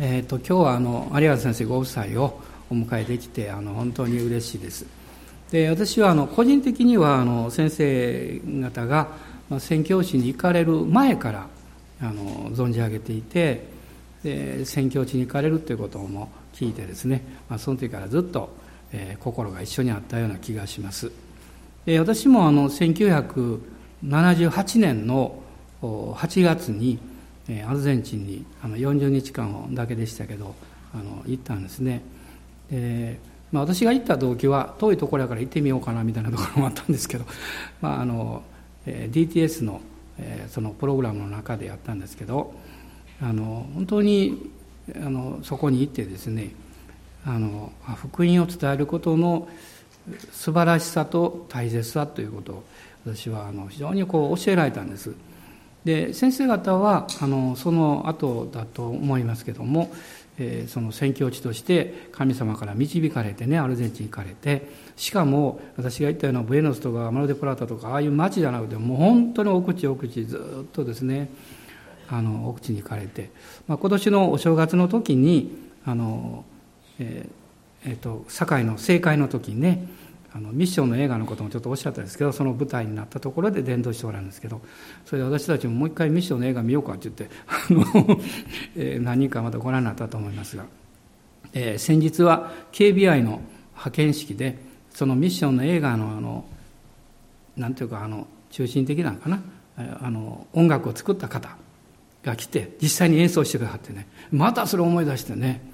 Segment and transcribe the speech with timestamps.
[0.00, 4.86] えーと、今日はあの有原先生ご夫妻をお迎えできてあの本当に嬉しいです。
[5.52, 9.06] で私はあの個人的にはあの先生方が
[9.60, 11.46] 宣教師に行かれる前から
[12.00, 13.68] あの存じ上げていて
[14.24, 18.50] で宣教地に行かれるということも聞いてですね、まあ、その時からずっと、
[18.92, 21.12] えー、心が一緒にあったような気がします。
[21.84, 25.40] で私もあの1978年の
[25.82, 26.98] 8月に
[27.66, 30.54] アルゼンチンにあの40日間だけでしたけど
[30.94, 32.02] あの行ったんですね
[32.70, 33.18] で、
[33.52, 37.24] まあ、私が行った動機は遠いところやから行ってみようかなみたいなところもあったんですけど、
[37.82, 38.42] まああの
[38.86, 39.80] DTS の、
[40.48, 42.54] そのプログラムの中でやったんですけど
[43.20, 44.50] あの本当に
[44.96, 46.50] あのそこに行ってですね
[47.26, 49.48] あの福音を伝えることの
[50.30, 52.64] 素晴らしさと大切さということを
[53.06, 55.14] 私はあの非常にこう教えられたんです。
[55.84, 59.92] で先生方はあのその後だと思いますけども、
[60.38, 71.28] えー、その宣教地として神様から導かれてねアルゼンチン行かれてしかも私が言ったようなブエノスとかマルデプラタとかああいう町じゃなくてもう本当に奥地奥地ずっとですね
[72.08, 73.30] あの奥地に行かれて、
[73.66, 76.44] まあ、今年のお正月の時にあの、
[76.98, 77.44] えー
[77.86, 79.86] えーと、堺の政界の時にね
[80.36, 84.60] あのミッションの映画のこともちょっとおっしゃったんですけどその舞台になったところで伝道しておられるんですけど
[85.06, 87.84] それで私たちももう一回ミッションの映画見ようかって言ってあの、
[88.74, 90.64] えー、何人かまたご覧になったと思いますが、
[91.52, 93.42] えー、先日は KBI の
[93.74, 94.58] 派遣式で
[94.90, 96.44] そのミッションの映画のあの
[97.56, 99.40] なんていうかあの中心的なのかな
[99.76, 101.56] あの音楽を作った方
[102.24, 105.72] が来て実際に演奏してくださってねまたそれを思い出してね。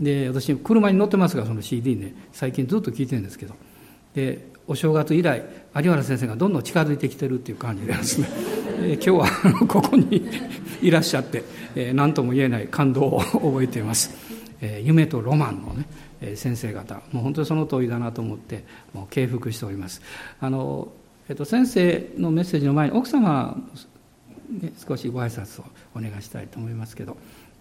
[0.00, 3.54] で私車に乗ってますがその CD ね最近ずっと聴いてるんですけど
[4.14, 5.42] でお正月以来
[5.76, 8.28] 有原先生がどんどん近づいてきてるっていう感じでですね、
[8.82, 10.28] え今日はここに
[10.82, 11.42] いらっしゃって
[11.74, 14.10] え何とも言えない感動を覚えています、
[14.60, 15.86] え夢とロマンのね
[16.20, 16.96] え先生方。
[17.12, 20.02] もう本当にその通りだなと思ってもう敬服しております。
[20.40, 20.92] あの、
[21.28, 23.56] えっと、先生のメッセージの前に奥様
[24.58, 25.64] ね、少しご挨拶を
[25.94, 27.16] お願いしたいと思いますけど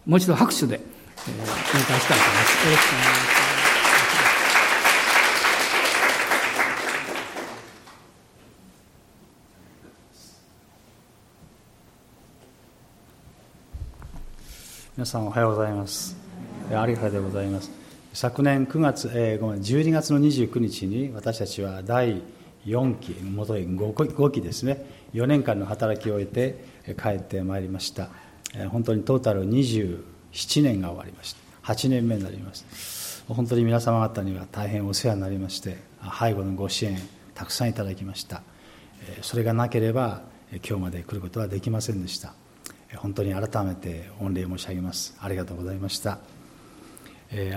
[0.05, 3.38] もう一度拍手で、えー、お迎えしたいと思います。
[14.99, 16.17] 皆さんおはようございます。
[16.69, 17.71] 有原でございます。
[18.11, 22.21] 昨年9月、えー、ごめん12月の29日に私たちは第
[22.65, 24.85] 4期元へ 5, 期ですね。
[25.13, 28.09] 4年間の働きを終えて帰ってまいりました。
[28.71, 31.31] 本当にトータル27年が終わりまし
[31.63, 31.73] た。
[31.73, 33.23] 8年目になります。
[33.29, 35.77] 本当に皆様方には大変お世話になりまして
[36.19, 36.99] 背後のご支援
[37.35, 38.43] たくさんいただきました。
[39.21, 42.33] それがなければ今日まで来ることはできませんでした。
[42.95, 45.15] 本当に改めて御礼申し上げます。
[45.19, 46.19] ありがとうございました。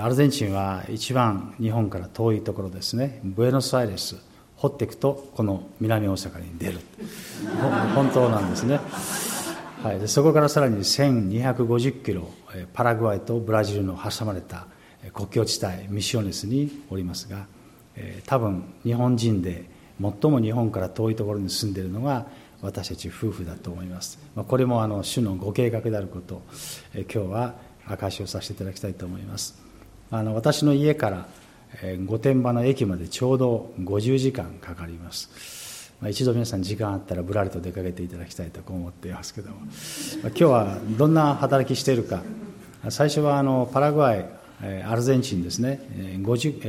[0.02, 3.20] アルゼンチンは一番日本から遠いところですね。
[3.24, 4.16] ブエノスアイレス
[4.56, 6.80] 掘っていくとこの南大阪に出る。
[7.94, 8.80] 本当なんですね、
[9.82, 12.30] はい、でそこからさらに1250キロ
[12.72, 14.66] パラグアイとブラジルの挟まれた
[15.14, 17.46] 国境地帯ミシオネスにおりますが
[18.26, 19.64] 多分日本人で
[20.00, 22.26] 最も日本から遠いところに住んでいるのが
[22.62, 26.42] 私たち夫婦だと思います、ま、これもあの主のご計画であることを
[26.94, 27.54] 今日は
[27.86, 29.60] 証しをさせていただきたいと思います。
[30.10, 31.26] あの私の家から
[32.06, 39.68] 御殿場の駅までちょうど50時間かかります、まあ、一度皆さん時間あったらぶらりと出かけていただきたいと思っていますけども、まあ、
[40.26, 42.22] 今日はどんな働きしているか。
[42.90, 44.26] 最初はあのパラグアイ
[44.84, 45.80] アルゼンチンですね。
[46.22, 46.60] 50、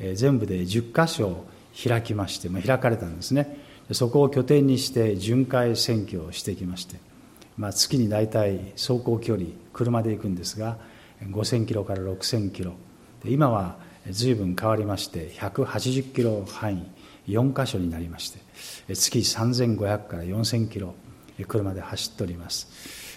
[0.00, 1.44] えー、全部で10箇所
[1.88, 3.67] 開きまして、まあ、開かれたんですね。
[3.92, 6.96] そこを拠点にして巡回選挙をしてきまして、
[7.56, 10.76] まあ、月に大体走行距離車で行くんですが
[11.22, 12.74] 5000キロから6000キロ。
[13.24, 13.76] 今は
[14.10, 16.86] 随分変わりまして180キロ範囲
[17.28, 18.38] 4箇所になりまして
[18.94, 20.94] 月3500から4000キロ
[21.46, 22.68] 車で走っております。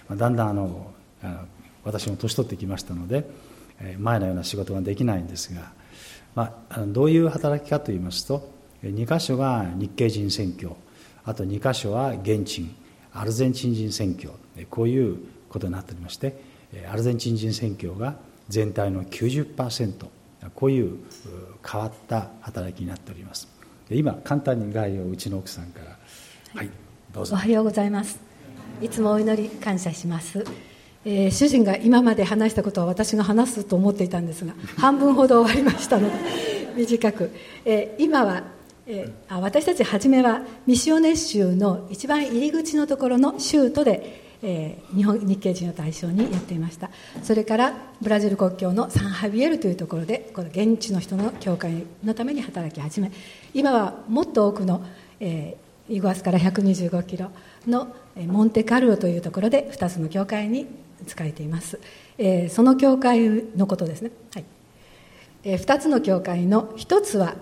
[0.09, 0.91] だんだんあの
[1.83, 3.29] 私も年取ってきましたので
[3.99, 5.71] 前のような仕事ができないんですが、
[6.35, 8.51] まあ、どういう働きかといいますと
[8.83, 10.71] 2箇所が日系人選挙
[11.23, 12.69] あと2箇所は現地
[13.13, 14.31] アルゼンチン人選挙
[14.69, 15.17] こういう
[15.49, 16.41] ことになっておりまして
[16.89, 18.15] アルゼンチン人選挙が
[18.49, 20.05] 全体の90%
[20.55, 20.97] こういう
[21.69, 23.47] 変わった働きになっております。
[23.91, 25.97] 今簡単に概要をうちの奥さんから。
[26.55, 26.69] はい
[27.13, 27.35] どうぞ。
[27.35, 28.31] おはようございます。
[28.81, 30.43] いつもお祈り感謝します、
[31.05, 36.15] えー、主人が今まで話したことは私が話すと思っていたんですが半分ほど終わりましたので
[36.75, 37.31] 短く、
[37.65, 38.43] えー、今は
[38.87, 46.89] えー、私たち初めはミシオネ州の一番入り口のところの州都で、えー、日本日系人を対象にやっていました。
[47.21, 53.11] それからブラジル国境のサンハビエルというところでこの現地の人の教会のために働き始め
[53.53, 54.83] 今はもっと多くの、
[55.19, 57.29] えー、イグアスから125キロ
[57.67, 60.67] のモンテカルロというところで2つの教会に
[61.05, 61.79] 使えています、
[62.17, 64.45] えー、その教会のことですね、はい。
[65.43, 67.35] えー、2つの教会の1つは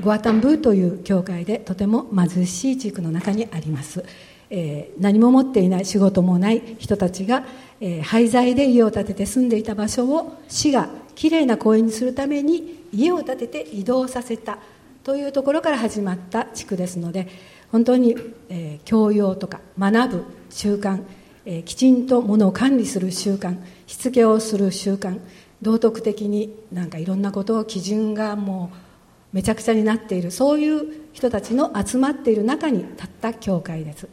[0.00, 4.04] ゴアタンブーという教会でとても貧しい地区の中にあります。
[4.50, 7.44] えー、何も持っていない仕事もない人たちが、
[7.80, 14.58] えー、廃材で家を建てて住んでいた場所を市がきれいな公園にするために家を建てて移動させた
[15.04, 17.28] というところから始まった地区ですので
[17.70, 18.16] 本当に、
[18.48, 21.04] えー、教養とか学ぶ習慣、
[21.44, 23.56] えー、きちんとものを管理する習慣
[23.86, 25.18] しつけをする習慣
[25.62, 28.89] 道徳的になんかいろんなことを基準がもう
[29.32, 34.08] めちゃくちゃになっているそういう人たちの集まっている中に立った教会です、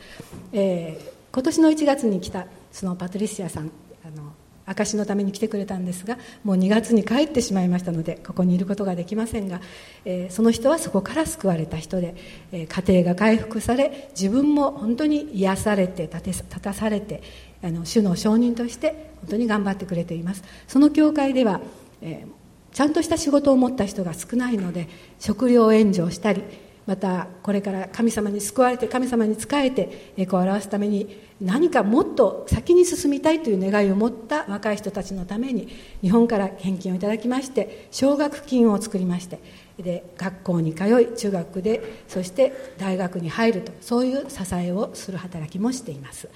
[0.53, 3.71] えー、今年の1月に来たそのパトリシアさん
[4.05, 4.33] あの
[4.67, 9.61] 証のために来てくれたんですがもう2月に帰ってしまいましたのでここにいることができませんが、
[10.03, 12.15] えー、その人はそこから救われた人で、
[12.51, 17.23] えー、家庭が回復され自分も本当に癒されて立て立たされて
[17.63, 20.43] あの主の証人として本当に頑張ってくれています。
[20.67, 21.59] その教会では、
[22.01, 22.36] えー
[22.77, 24.87] ちゃんとした仕事を持った人が少ないので
[25.17, 26.43] 食料援助をしたり
[26.85, 35.67] またこれから神様に救われて神様に仕えて栄光を表すために何かもっと先に進みたいという願いを持った若い人たちのために
[36.03, 39.39] 日本から献金をいただきまして奨学金を作りまして
[39.79, 46.29] で学校に通い中学でそして大学に入るとそういう支えをする働きもしています。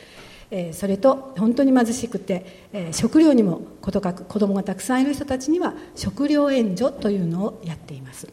[0.51, 8.27] えそれと本当に貧しくて、え食料にもことかく子供がたくさんいる人たちには食料援助というのをやっています、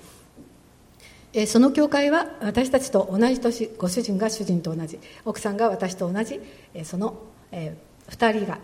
[1.32, 6.40] えその教会は私たちと同じ年ご主人が主人と同じ奥さんが私と同じ、
[6.74, 7.22] えその、
[7.52, 7.76] え
[8.10, 8.58] 2人が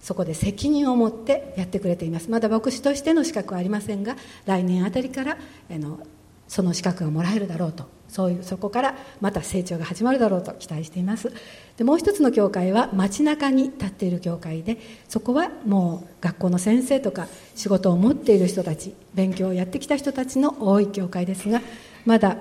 [0.00, 2.30] そこで責任を持ってやってくれています。
[2.30, 4.16] まだ牧師としての資格はありませんが
[4.46, 5.36] 来年あたりから
[5.70, 6.00] あの
[6.48, 7.95] その資格がもらえるだろうと。
[8.08, 11.32] そういうそこからまた成長が始まるだろうと期待しています。
[11.76, 21.60] でもう一つの教会は街中に立っている教会でそこはもう学校の先生とか仕事を持っている人たち勉強をやってきた人たちの多い教会ですが
[22.06, 22.38] まだ、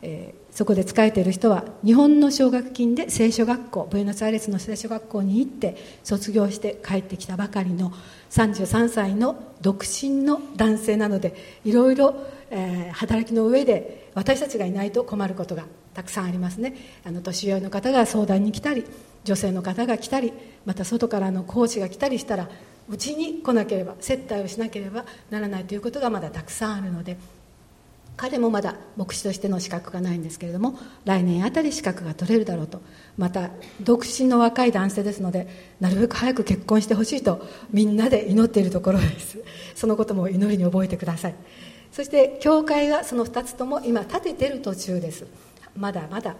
[0.00, 7.92] えー、そこで使えている人は日本の奨学金で聖書学校ブエノスアイレスの聖書学校に行って卒業して帰ってきたばかりの
[8.30, 11.34] 33歳の独身の男性なので
[11.64, 12.14] いろいろ
[12.92, 15.64] 働きの上で私たちがいないと困ることが
[15.94, 16.74] たくさんありますね。
[17.04, 18.84] あの年寄りの方が相談に来たり
[19.24, 20.32] 女性の方が来たり
[20.64, 22.48] また外からのコーチが来たりしたら
[22.88, 27.16] うちに来なければ接待をしなければならないということがまだたくさんあるので
[28.16, 32.82] 彼もまだ牧師としての資格がないんですけれども来年あたり資格が取れるだろうと
[33.16, 35.48] また独身の若い男性ですので
[35.80, 39.38] なるべく早く結婚してほしいとみんなで祈っているところです。
[39.74, 41.34] そのことも祈りに覚えてください。
[41.92, 45.26] そして教会はその2つとも今建ててる途中です。
[45.76, 46.36] まだまだ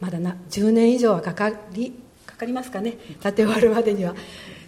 [0.00, 1.92] まだな10年以上はかかり
[2.26, 2.92] かかりますかね。
[3.22, 4.14] 建て終わるまでには。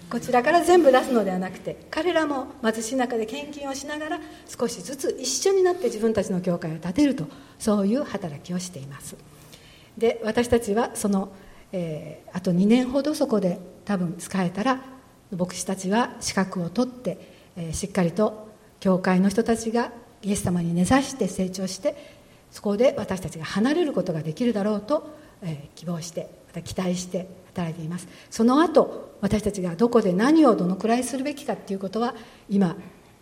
[0.09, 7.25] こちらから全部出すのではなくて彼らも貧しい中で献金をしながら少しずつ一緒になって自分たちの教会を建てると
[7.59, 9.17] そういう働きをしています。
[9.99, 11.31] で私たちはその、
[11.73, 14.81] えー、あと2年ほどそこで多分使えたら
[15.37, 17.19] 牧師たちは資格を取って、
[17.57, 18.49] えー、しっかりと
[18.79, 19.91] 教会の人たちが
[20.27, 21.97] イエス様に根ざして成長して
[22.51, 28.09] そこで私たちが離れることができるだろうと、えー、希望してまた期待して働いています。
[28.29, 32.15] その後私たちがどこで何をどのくらいするべきかっていうことは
[32.51, 32.77] 今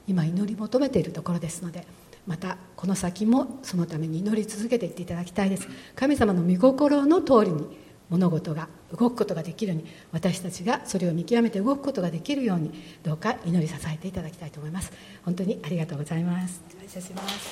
[0.09, 1.87] 今祈り求めているところですので
[2.27, 5.69] またこの先もそのために祈り続けていっていただきたいです。
[5.95, 7.84] 神様の御心の通りに
[8.15, 12.71] 物事が動くことができるように私たちがそれを見極めて動くことができるように
[13.03, 14.93] どうか祈り支えていただきたいと思います。
[15.25, 16.63] 本当にありがとうございます。
[16.79, 17.51] 感謝します。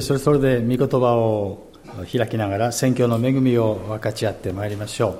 [0.00, 1.66] それそれで御言葉を
[2.16, 5.18] 開きながら宣教の恵みを分かち合ってまいりましょ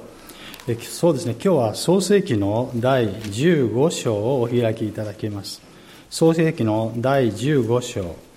[0.68, 0.74] う。
[0.84, 1.32] そうですね。
[1.32, 5.60] 今日は創世記の第15章をお開きいただきます。
[6.08, 8.29] 創世記の第15章。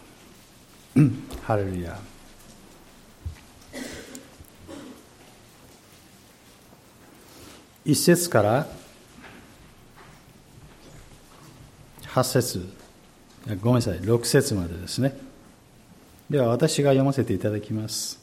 [1.43, 1.97] ハレルヤ
[7.85, 8.67] 一節から
[12.05, 12.67] 八節
[13.61, 15.33] ごめんなさい六節までですね
[16.29, 18.19] では私が読ませていただきます。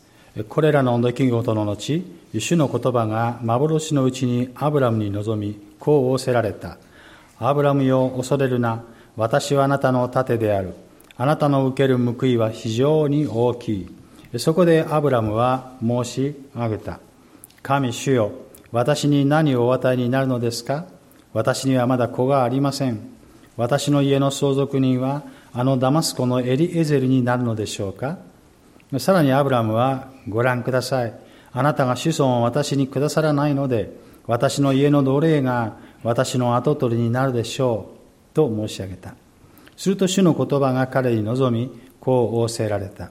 [0.48, 2.02] これらの出来事の後、
[2.36, 6.78] 主の言葉が幻のうちにアブラムに臨み、こう仰せられた。
[7.38, 8.82] アブラムよ、恐れるな。
[9.16, 10.74] 私はあなたの盾である。
[11.20, 14.38] あなたの受ける報いは非常に大きい。
[14.38, 16.98] そこでアブラムは申し上げた。
[17.62, 18.32] 神主よ、
[18.72, 20.86] 私に何をお与えになるのですか？
[21.34, 23.00] 私にはまだ子がありません。
[23.58, 25.22] 私の家の相続人は
[25.52, 28.16] あのダマスコのエリエゼルになるのでしょうか？
[28.98, 31.12] さらにアブラムはご覧ください。
[31.52, 33.94] あなたが子孫を私にくださらないので、
[34.26, 37.90] 私の家の奴隷が私の跡取りになるでしょ
[38.32, 38.34] う。
[38.34, 39.14] と申し上げた。
[39.80, 41.70] すると主の言葉が彼に望み、
[42.00, 43.10] こう仰せられた。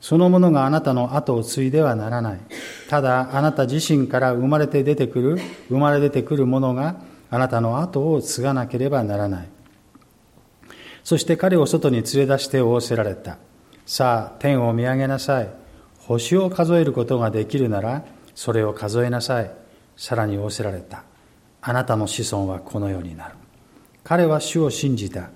[0.00, 2.40] そのものがあなたの後を継いではならない。
[2.88, 9.48] ただ、あなた自身から生まれて出てくる、生まれ出てくるものがあなたの後を継がなければならない。
[11.02, 13.38] そして彼を外に連れ出して仰せられた。
[13.84, 15.48] さあ、天を見上げなさい。
[15.98, 18.04] 星を数えることができるなら、
[18.36, 19.50] それを数えなさい。
[19.96, 21.02] さらに仰せられた。
[21.60, 23.34] あなたの子孫はこのようになる。
[24.04, 25.30] 彼は主を信じた。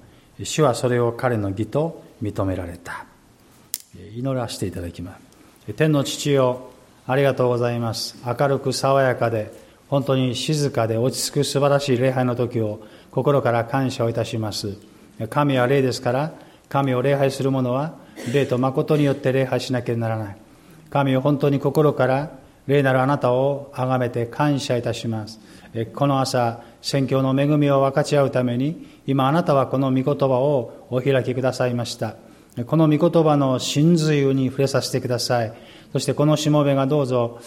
[0.45, 3.07] 主はそれを彼の義と認められた。
[4.15, 5.19] 祈らせていただきま
[5.67, 5.73] す。
[5.75, 6.71] 天の父よ、
[7.07, 8.17] ありがとうございます。
[8.25, 9.53] 明るく爽やかで、
[9.89, 12.81] 本当に静かで落ち着く素晴らしい礼拝の時を
[13.11, 14.77] 心から感謝をいたします。
[15.31, 16.33] 神は霊ですから、
[16.69, 17.95] 神を礼拝する者は
[18.33, 20.37] 霊と誠によって礼拝しなければならない。
[20.91, 22.31] 神を本当に心から
[22.67, 25.41] 霊なるあなたを崇めて感謝いたします。
[25.95, 32.17] この朝、宣教の恵みを分かち合うために、今あなたはこの御言葉をお開きくださいました。
[32.67, 35.53] この御言葉の真髄に触れさせてください。
[35.93, 37.41] そしてこのしもべがどうぞ、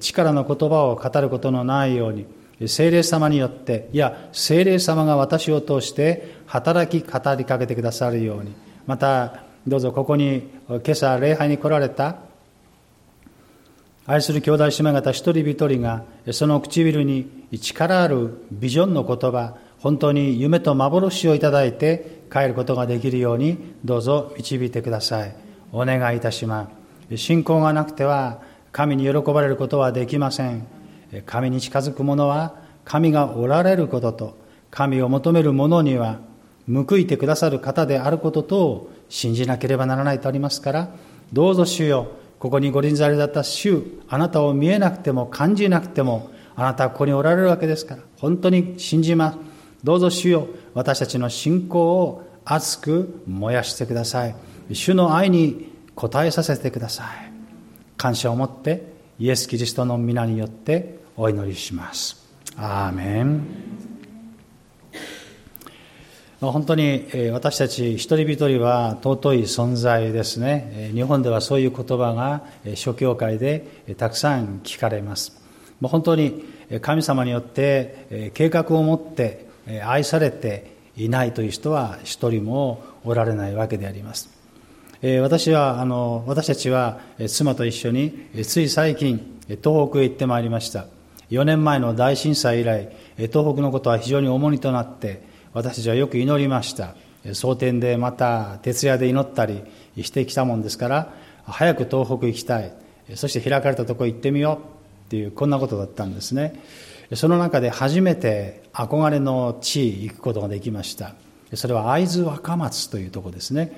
[0.00, 2.26] 力の言葉を語ることのないように、
[2.68, 8.54] 精霊様によって、いや、精霊様が私を通して働き語りかけてくださるように、
[8.86, 12.16] また、どうぞここに今朝礼拝に来られた
[14.04, 25.34] 愛する兄弟姉妹方一人一人がその唇に力あるビジョンの言葉本当に夢と幻をいただいて帰ることができるようにどうぞ導いてください。
[25.72, 26.68] お願いいたしま
[27.10, 27.16] す。
[27.16, 28.40] 信仰がなくては
[28.72, 30.66] 神に喜ばれることはできません。
[31.26, 32.54] 神に近づく者は
[32.84, 34.38] 神がおられることと
[34.70, 36.20] 神を求める者には
[36.66, 40.88] 報いてくださる方であることとを信じなければならないとありますから
[41.32, 42.08] どうぞ主よ
[42.42, 48.02] ここにご臨在だった主あなたを見えなくても感じなくてもあなたはここにおられるわけですから。
[48.18, 49.38] 本当に信じます。
[49.84, 54.34] どうぞ主よ私たちの信仰を熱く燃やしてください。
[54.72, 57.06] 主の愛に応えさせてください。
[57.96, 62.26] 感謝を持ってイエス・キリストの皆によってお祈りします。
[62.56, 63.71] アーメン。
[66.50, 70.90] 本当に私たち一人一人は尊い存在ですね。
[70.92, 72.42] 日本ではそういう言葉が
[72.74, 75.40] 諸教会でたくさん聞かれます。
[75.80, 76.44] 本当に
[76.80, 79.46] 神様によって計画を持って
[79.84, 84.28] 愛されていないという人は一人もおられないわけであります。
[85.20, 90.86] 私は、あの、私たちは妻と一緒につい最近東北へ行ってまいりました。
[91.30, 96.94] 4年前の大震災以来、東北のことは非常に重荷となって、私たちはよく祈りました。
[97.32, 99.62] 蒼天でまた徹夜で祈ったり
[100.02, 101.12] してきたもんですから
[101.44, 102.72] 早く東北行きたい。
[103.14, 104.72] そして開かれたとこ行ってみよう。
[105.06, 106.54] っていうこんなことだったんですね。
[107.14, 111.14] その中で初めて憧れの地行くことができました。
[111.52, 113.72] それは会津若松というとこですね。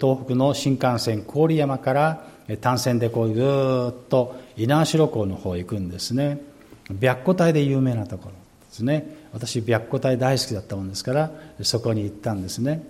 [0.00, 2.26] 東北の新幹線郡山から
[2.60, 6.40] 単線でこうずっと猪苗代港の方へ行くんですね。
[7.00, 8.36] 白虎隊で有名なところで
[8.72, 9.21] すね。
[9.32, 11.30] 私白虎隊大好きだったもんですから
[11.62, 12.84] そこに行ったんですね。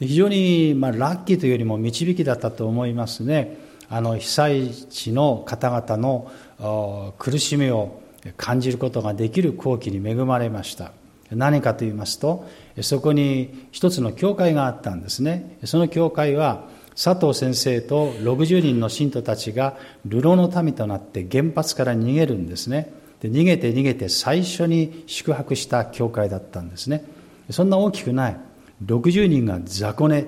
[0.00, 3.56] 非常に、まあ、ラッキーというよりも導きだったと思いますね。
[3.88, 8.00] あの被災地の方々の苦しみを
[8.36, 10.92] 感じることができる後期に恵まれました。
[11.30, 12.46] 何かと言いますと
[12.80, 15.58] そこに一つの教会があったんですね。
[15.64, 22.92] その教会は佐藤先生と60人の信徒たちが流浪の民となって原発から逃げるんですね。
[23.22, 27.04] で逃げて逃げて最初に宿泊した教会だったんですね。
[27.50, 28.36] そんな大きくない。
[28.84, 30.26] 60人が雑魚寝。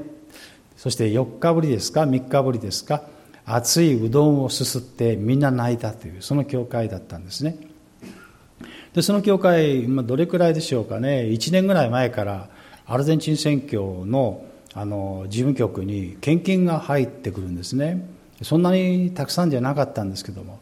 [0.76, 3.02] そして4日ぶりですか3日ぶりですか
[3.44, 7.56] 熱いうどんをすすってみんな泣いたというその教会だったんですね。
[8.92, 11.22] でその教会、まあ、どれくらいでしょうかね。
[11.22, 12.48] 1年ぐらい前から
[12.86, 18.08] アルゼンチン選挙のあの事務局に献金が入ってくるんですね。
[18.42, 20.60] そんなにたくさんじゃなかったんですけども。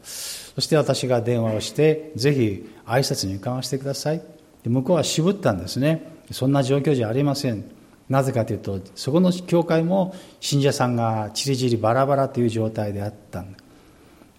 [0.55, 4.21] そして私が電話をして、ぜひ挨拶に伺わせてください。
[4.63, 6.13] で向こうは渋ったんですね。
[6.31, 7.65] そんな状況じゃありません。
[8.09, 13.55] なぜかというと、そこの教会も信者さんがちりぢりバラバラという状態であったん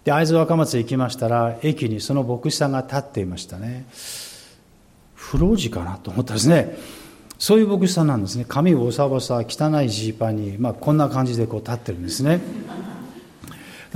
[0.05, 3.85] で、会津若松へ行きましたら、駅にその牧師さんが立っていましたね。
[5.15, 6.77] 不老寺かなと思ったんですね。
[7.37, 8.45] そういう牧師さんなんですね。
[8.47, 12.39] 髪ボサボサ、汚いジーパンに、まあこんな感じでこう立ってるんですね。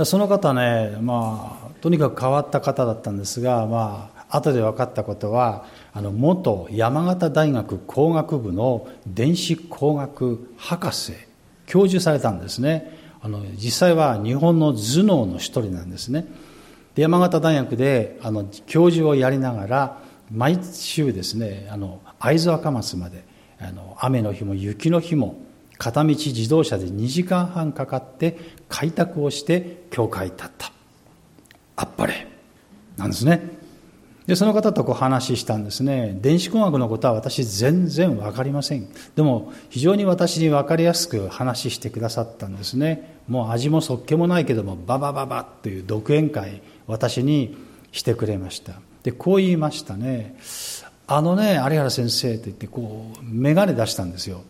[0.04, 11.14] その方ね、まあ、とにかく変わった方だったんですが、まあ、後で分かったことはあの元山形大学工学部の電子工学博士
[11.66, 12.98] 教授されたんですね。
[13.22, 16.26] あの実際は日本の頭脳の一人なんですね。
[16.94, 19.98] で山形大学であの教授をやりながら
[20.32, 23.24] 毎週ですねあの会津若松まで
[23.60, 25.36] あの雨の日も雪の日も
[25.78, 28.36] 片道自動車で2時間半かかって
[28.68, 30.79] 開拓をして教会に立った。
[31.80, 32.26] あっぱれ。
[32.98, 33.58] なんですね。
[34.26, 36.16] でその方とこう話したんですね。
[36.20, 38.86] 電子工学のことは私全然分かりません。
[39.16, 43.18] でも非常に私に分かりやすく話してくださったんですね。
[43.28, 47.56] もう味もそっけもないけどもババババという独演会私に
[47.92, 48.74] してくれました。
[49.02, 50.36] でこう言いましたね。
[51.06, 54.42] あのね有原先生と言ってこう眼鏡出したんですよ。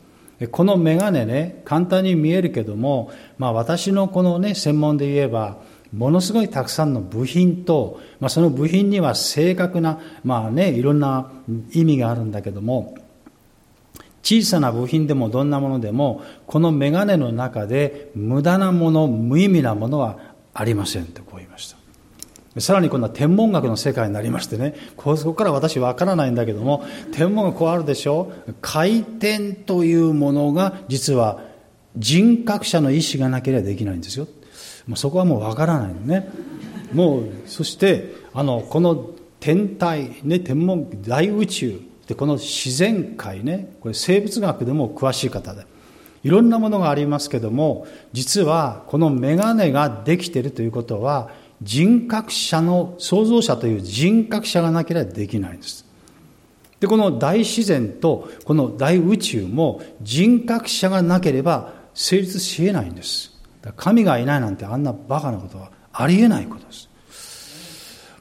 [0.50, 5.58] この眼鏡ね簡単に見えるけども、まあ、私のこのね専門で言えば
[5.92, 11.32] ものすごいたくさんの部品と、まあ、その部品には正確な、まあね、いろんな
[11.73, 12.97] 意味があるんだけども、
[14.23, 20.18] 小さな部品でもどんなものでも、このメガネの中で無駄なもの、無意味なものは
[20.54, 21.70] ありませんとこう言いまし
[22.54, 22.61] た。
[22.61, 28.32] さらに今度は天文学の世界になりましてね、ここから私わからないんだけども、天文学こうあるでしょ？
[28.61, 31.40] 回転というものが実は
[31.97, 34.26] 人格者の意思がなければできないんですよ。
[34.87, 36.28] もうそこはもうわからないのね。
[36.92, 45.64] もう、そして、あの、この天体、ね、天文、大宇宙、で、この自然界ね、これ生物学でも詳しい方で、
[46.25, 51.30] いろんなものがありますけども、実はこのメガネができているということは、
[51.62, 55.87] 人格者の、創造者という人格者がなければできないんです。
[56.80, 63.38] で、この大自然とこの大宇宙も人格者がなければ成立し得ないんです。
[63.76, 66.88] 神がいないなんてあんなバカなことはありえないことです。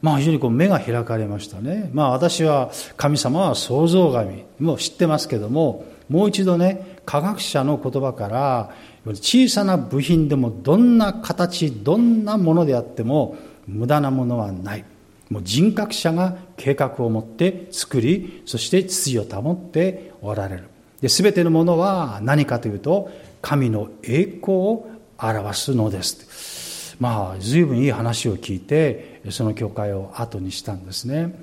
[0.01, 1.89] まあ非常にこう目が開かれましたね。
[1.93, 8.71] まあ私は神様は創造神も知ってますけども、もう一度ね、科学者の言葉から、
[9.05, 14.85] 小さな部品でもどんな形、どんなものであっても無駄なものはない。
[15.29, 20.63] もう人格者が計画を持って作り、そして秩序を保っておられる。
[21.01, 24.87] で、すべてのものは何かというと、神の栄光を
[25.21, 31.33] 表すのですまあ随分いい話を聞いてその教会を後にしたんですね、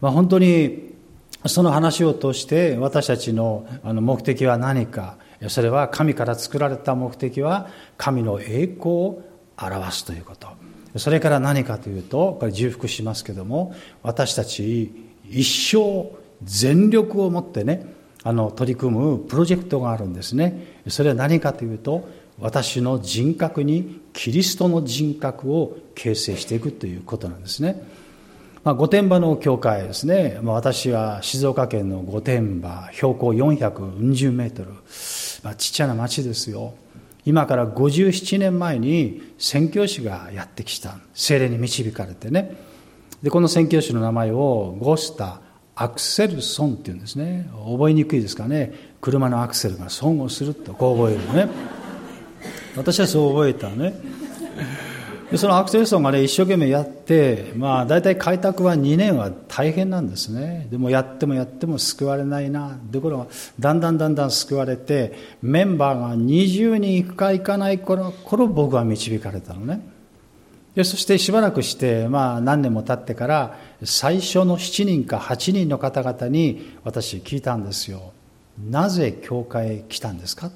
[0.00, 0.94] まあ、本当に
[1.46, 5.16] その話を通して私たちの目的は何か。
[5.48, 9.22] それは神から作られた目的は神の栄光を
[9.58, 10.48] 表すということ。
[10.98, 16.10] それから何かというとこれ重複しますけども私たち一生
[16.42, 17.86] 全力を持ってね
[18.22, 20.80] あの取り組むプロジェクトがあるんですね。
[20.88, 22.08] それは何かというと
[22.38, 27.82] 私の人格にキリストの人格を形成していくということなんですね。
[28.62, 34.72] まあ、御殿場の教会ですね、まあ、私は静岡県の御殿場標高440メートル、
[35.44, 36.74] まあ、ちっちゃな町ですよ。
[37.24, 42.56] 今から57年前に宣教師がやってきた精霊に導かれてね。
[43.22, 45.40] でこの宣教師の名前をゴスタ・
[45.74, 47.48] アクセルソンっていうんですね。
[47.68, 48.72] 覚えにくいですかね。
[49.00, 51.85] 車のアクセルが損をするとこう覚えるのね。
[52.76, 53.94] 私はそう覚えたね。
[55.30, 60.68] でそのアクセルソンがね一生懸命やってまあ大体開拓は2年は大変なんですね。
[60.70, 62.78] でもやってもやっても救われないな。
[62.92, 63.26] ところが
[63.58, 69.80] だんだんだんだん救われてメンバーが20人行くか行かない頃頃僕は導かれたのね。
[70.76, 78.12] でそしてしばらくして、まあ、何年も経ってから最初の7人か8人の方々に私聞いたんですよ。
[78.70, 80.50] なぜ教会へ来たんですか？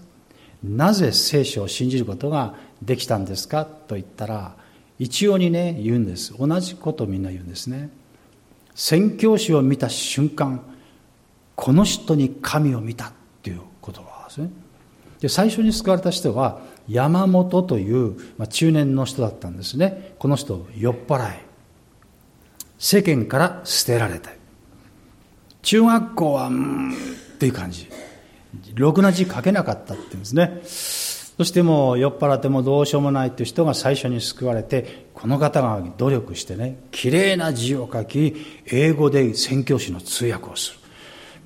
[0.62, 4.54] なぜ聖書を信じることができたんですかと言ったら
[4.98, 6.34] 一様にね言うんです。
[6.38, 7.90] 同じことをみんな言うんですね。
[8.74, 10.62] 宣教師を見た瞬間
[11.56, 14.50] この人に神を見たっていう言葉ですね。
[15.20, 20.14] で最初に救われた人は山本という、まあ、中年の人だったんですね。
[20.18, 21.40] この人酔っ払い
[22.78, 24.38] 世間から捨てられて
[25.62, 26.94] 中学校はうんっ
[27.38, 27.88] ていう感じ。
[28.74, 30.60] ろくな字書けなかったって言うんですね。
[31.40, 40.78] そしてもう酔っ払ってもどうしようもないっていう人が最初に救われて、この方が努力してね、綺麗な字を書き、英語で宣教師の通訳をする。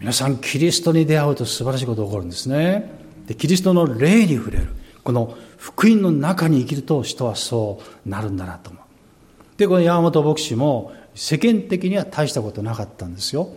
[0.00, 2.90] 皆さん、キリストに出会うと素晴らしいことが起こるんですね。
[3.26, 4.68] で、キリストの霊に触れる。
[5.04, 8.82] この福音の中に生きると人はそうなるんだなと思う。
[9.56, 13.48] で、この山本牧師も世間的には大したことなかったんですよ。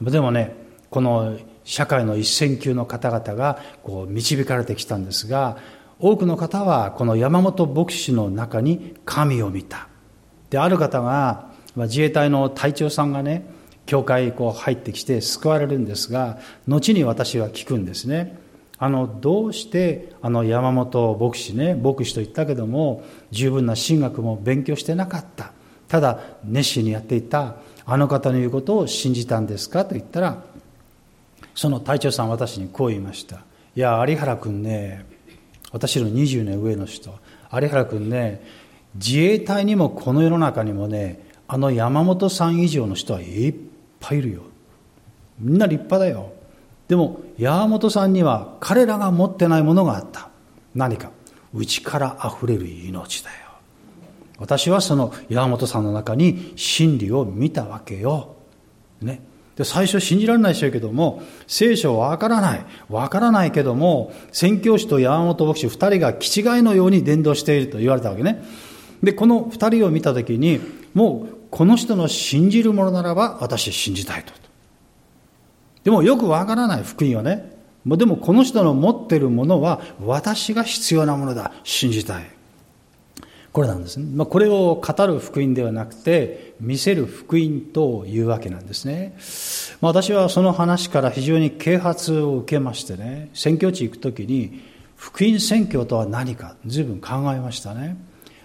[0.00, 0.54] でもね、
[0.88, 5.58] この社会の一線級の方々がこう導かれてきたんですが
[5.98, 9.88] 多くの方はこの山本牧師の中に神を見た。
[10.48, 13.44] で、ある方が、自衛隊の隊長さんがね、
[13.84, 18.38] 教会こう入ってきて救われるんですが、後に私は聞くんですね。
[18.78, 25.52] あの、どうしてあの山本牧師ね、牧師と言ったけども、十分な神学も勉強してなかった。
[25.86, 29.84] ただ、熱心にやっていた、あの方の言うことを信じたんですか？
[29.84, 30.42] と言ったら、
[31.54, 33.44] その隊長さん私にこう言いました。
[33.76, 35.04] いや、有原君ね、
[35.72, 37.14] 私の20年上の人、
[37.52, 38.42] 有原君ね、
[38.94, 43.54] 自衛隊にもこの世の中にもね、あの山本さん以上の人はいっ
[43.98, 44.42] ぱいいるよ。
[45.38, 46.32] みんな立派だよ。
[46.90, 50.28] でも山本さんには彼らが持ってないものがあった
[50.74, 51.12] 何か
[51.54, 53.36] 内からあふれる命だよ
[54.38, 58.34] 私はその山本さんの中に真理を見たわけよ、
[59.00, 59.22] ね、
[59.60, 68.42] で最初信じられないでしょうけども聖書はわからないわからないけども宣教師と山本牧師2人が気違いのように伝道していると言われたわけね
[69.02, 70.60] でこの2人を見た時に
[70.94, 74.40] もうこの人の信じるものならば私信じたいと
[75.84, 77.58] でもよくわからない福音はね。
[77.86, 81.52] でもこの人の持っているものは私が必要なものだ。
[81.64, 82.39] 信じたい。
[83.52, 84.06] これなんですね。
[84.14, 89.16] まあ、これを語る福音ではなくて、見せる福音というわけなんですね。
[89.80, 94.60] まあ、私はその話から非常に啓発を受けましてね、選挙地行くときに、
[94.96, 97.96] 福音宣教とは何か、随分考えましたね。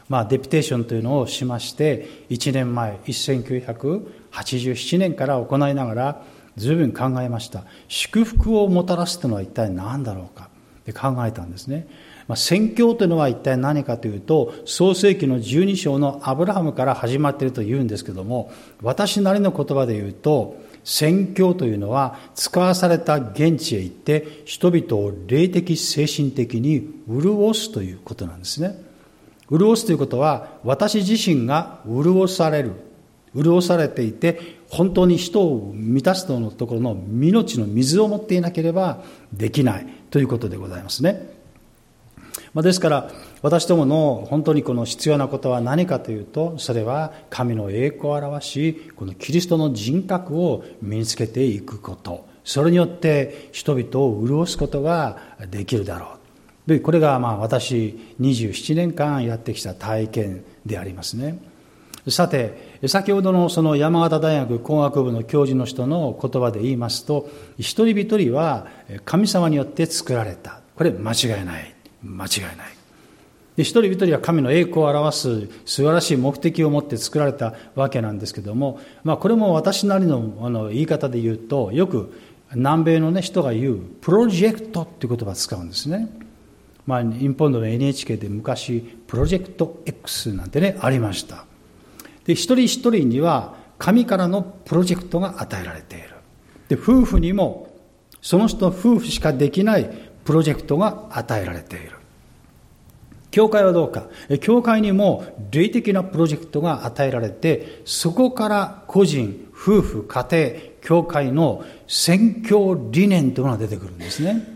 [0.09, 6.23] まあ、デピテーションというのをしまして、1年前、1987年から行いながら、
[6.57, 10.49] 随分考えました祝福をもたらすというのは一体何だろうか
[10.81, 11.87] って考えたんですね、
[12.27, 28.83] まあ、宣教というのは一体何かというと創世紀の12章のアブラハムから始まっていると言うんですけども私なりの言葉で言うと宣教というのは使わされた現地へ行って人々を霊的精神的に潤すということなんですね
[29.51, 32.71] 潤すということは私自身が潤される
[33.35, 41.34] 潤されていて本当に人を満たすとのところの命の水を持っていなければできないということでございますね。
[42.55, 55.17] まあ、ですから私どもの本当にこの必要なことは何かというとそれは神の栄光を表しこのキリストの人格を身につけていくことそれによって人々を潤すことが
[55.51, 56.17] できるだろ
[56.65, 61.37] うでこれがまあ私27年間やってきた体験でありますね。
[62.07, 68.67] さて、先ほどのその山形大学工学部の教授の人の言葉で言いますと、一人一人は
[69.05, 70.61] 神様によって作られた。
[70.75, 71.74] これ間違いない。
[72.03, 72.55] 間違いない。
[73.55, 82.13] で一人一人は神の栄光を表す素晴らしい目的を持って作られたわけなんですけども、まあ、これも私なりのあの言い方で言うとよく
[82.53, 86.07] 南米の、ね、人が言うプロジェクトっていう言葉を使うんですね。
[86.85, 91.45] まあ、日本の NHK で昔プロジェクト X なんてねありました。
[92.25, 96.09] で、一人一人には神からのプロジェクトが与えられている。
[96.67, 97.73] で、夫婦にも
[98.21, 99.89] その人夫婦しかできない
[100.25, 101.91] プロジェクトが与えられている。
[103.31, 104.07] 教会はどうか？
[104.41, 114.47] 教会にも霊的なプロジェクトが与えられて、そこから個人、夫婦、家庭、教会の宣教理念というのが出てくるんですね。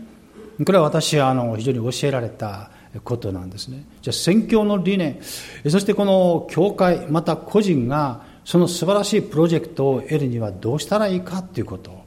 [0.64, 2.70] これは私はあの非常に教えられた
[3.04, 3.84] ことなんですね。
[4.02, 5.20] じゃあ宣教の理念、
[5.68, 12.00] そしてこの教会、また個人がその素晴らしいプロジェクトを得るにはどうしたらいいかということ。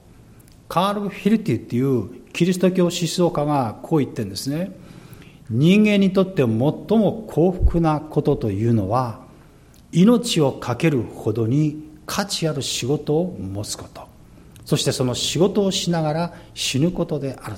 [0.70, 4.72] カール・フィルティっていうキリスト教思想家がこう言ってるんですね。
[5.50, 9.22] 人間にとって最も幸福なことというのは、
[9.92, 14.02] 命を懸けるほどに価値ある仕事を持つこと。
[14.66, 17.56] そしてその仕事をしながら死ぬことである。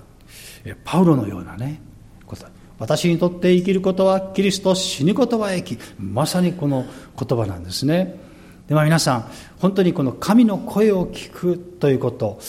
[0.83, 1.81] パウロのようなね、
[2.25, 2.45] こと。
[2.77, 5.79] 私にとって生きることはキリスト、死ぬことは生き。
[5.97, 6.85] まさにこの
[7.17, 8.24] 言葉なんですね。
[8.67, 9.25] では皆さん、
[9.59, 12.39] 本当にこの神の声を聞くということ、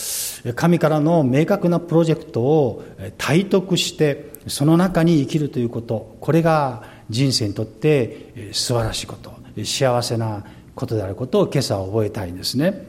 [0.54, 2.82] 神からの明確なプロジェクトを
[3.18, 10.42] 体得して、その中に生きるということ、これが人生にとって素晴らしいこと、幸せな
[10.74, 12.86] ことであることを今朝覚えたいんですね。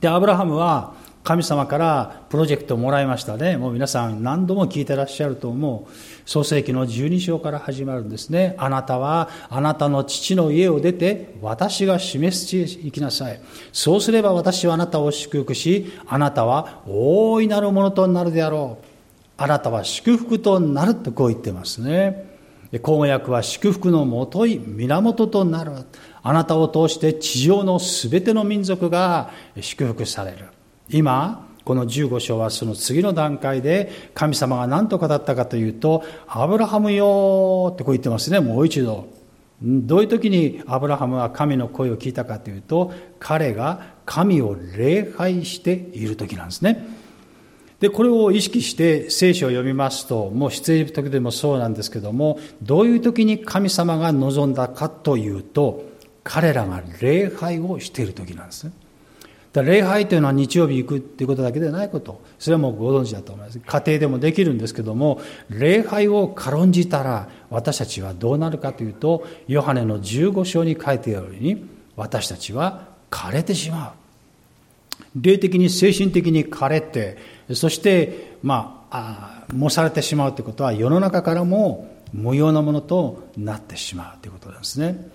[0.00, 3.56] で、アブラハムは神様からプロジェクトをもらいましたね。
[3.56, 5.92] もう皆さん何度も聞いてらっしゃると思う。
[6.24, 8.54] 創世紀の12章から始まるんですね。
[8.58, 13.40] あなたはあなたの父の家を出て私が示す地へ行きなさい。
[13.72, 18.84] そうすれば私はあなたを祝福し、あなたは大いなるものとなるであろう。
[19.36, 22.30] あなたは祝福となるとこう言ってますね。
[22.80, 25.72] 公約は祝福のもとい、源となる。
[26.22, 29.30] あなたを通して地上のすべての民族が
[29.60, 30.46] 祝福される。
[30.88, 39.06] 今、この15章はその次の段階で神様が何と語ったかというと、アブラハムよってこう言ってますね、もう一度。
[39.62, 46.84] どういう時にアブラハムは神の声を聞いたかというと、彼が神を礼拝している時なんですね。
[47.78, 55.84] で、これを意識して聖書を読みますと、もう出エジプトでもそうなんですけども、どういう時に神様が望んだかというと、
[56.24, 58.72] 彼らが礼拝をしている時なんですね。
[59.52, 62.22] だ礼拝というのは日曜日行くっていうことだけではないこと。
[62.38, 63.58] それはもうご存知だと思います。
[63.58, 73.92] 家庭でもできるんですけども、礼拝を軽んじたら私たちはどうなるかというと、ヨハネの15章に書いてあるように、私たちは枯れてしまう。
[75.20, 77.18] 霊的に精神的に枯れて、
[77.54, 85.10] そして、まあ、あ模されてしまうということは世の中からも無用なものとなってしまうということなんですね。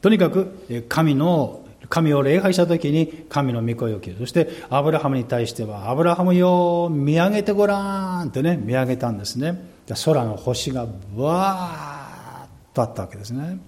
[0.00, 1.59] とにかく神の
[1.90, 4.20] 神を礼拝した時に神の御声を聞く。
[4.20, 9.68] そしてアブラハムに対しては、アブラハムよ、見上げてごらんってね、見上げたんですね。
[10.04, 13.58] 空の星がわーっとあったわけですね。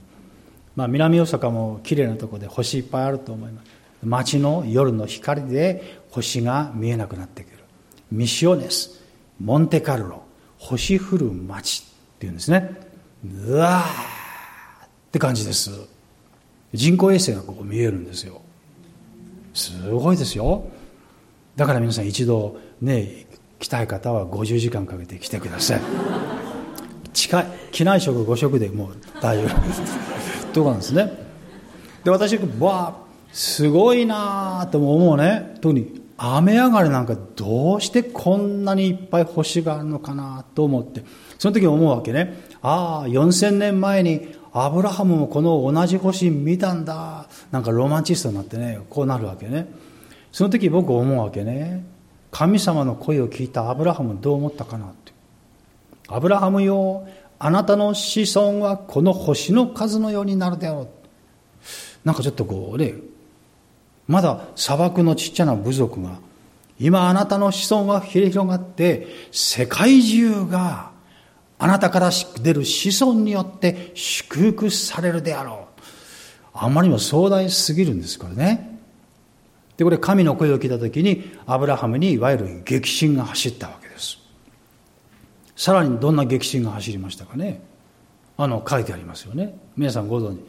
[0.77, 3.67] まあ、南大阪も綺麗なところで星いっぱいあると思います。
[4.05, 7.59] 街の夜の光で星が見えなくなってくる。
[8.13, 9.03] ミシオネス、
[9.41, 10.23] モンテカルロ、
[10.59, 12.71] 星降る街っていうんですね。
[13.47, 15.92] うわーって感じです。
[16.73, 18.41] 人工衛星がここ見えるんですよ。
[19.55, 20.65] すごいですよ。
[21.57, 23.27] だから皆さん一度ね
[23.59, 25.81] 来たい方は50時間かけて来てください。
[27.13, 30.53] 近い機内食5食でもう大丈夫。
[30.53, 31.13] とかなんですね。
[32.05, 32.97] で私わあ
[33.33, 35.55] すごいなと思うね。
[35.61, 41.05] 特に雨上がりなんかどうしてこんなにいっぱい星があるのかなと思って。
[41.39, 42.47] その時思うわけね。
[42.63, 47.27] ああ4000年前にアブラハムもこの同じ星見たんだ。
[47.51, 49.67] なんかロマンチストになってねこうなるわけね。
[50.31, 51.85] その時僕思うわけね。
[52.31, 55.13] 神様の声を聞いたアブラハムどう思ったかなって。
[56.09, 57.07] アブラハムよ
[57.39, 60.89] あなたの子孫はこの星の数のようになるであろう。
[62.05, 62.95] なんかちょっとこうね
[64.07, 66.19] まだ砂漠のちっちゃな部族が
[66.79, 70.92] 今あなたの子孫は広がって世界中が
[71.63, 72.11] あなたから
[72.43, 75.81] 出る子孫によって祝福されるであろう。
[76.55, 78.81] あまりにも壮大すぎるんです、これね。
[79.77, 84.19] で、これ神の声を聞いたときに、アブラハムにいわゆる激震が走ったわけです。
[85.55, 87.63] さらにどんな激震が走りましたかね。
[88.39, 89.57] あの、書いてありますよね。
[89.77, 90.41] 皆さんご存知。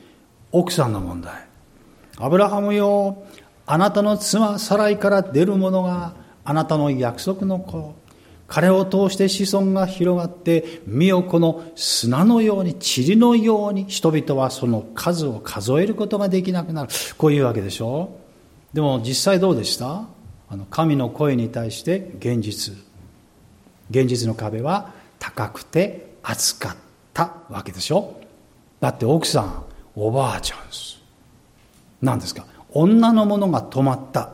[0.52, 1.46] 奥さんの問題。
[2.18, 3.24] アブラハムよ、
[3.68, 8.02] あなたの妻サライから出るものがあなたの約束の子。
[8.54, 16.90] 彼を通して子孫が広がって、身をこの砂のように、塵のように、人々はその数を数えることができなくなる。
[17.18, 18.16] こういうわけでしょ？
[18.72, 20.06] でも実際どうでした？
[20.50, 22.76] あの神の声に対して現実。
[23.90, 26.76] 現実の壁は高くて厚かっ
[27.12, 28.22] たわけでしょ？
[28.80, 29.64] だって奥さん、
[29.96, 31.02] おばあちゃんです。
[32.04, 32.46] 何ですか？
[32.72, 34.30] 女のものが止まった。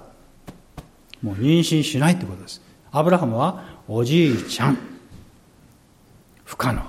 [1.22, 2.62] もう妊娠しないってことです。
[2.92, 4.78] アブラハムはおじいちゃん。
[6.46, 6.84] 不可能。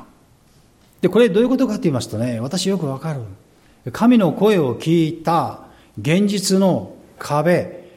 [1.01, 3.21] で、これどういうことかと言いますとね、私よくわかる。
[3.91, 5.61] 神の声を聞いた
[5.99, 7.89] 現実の壁、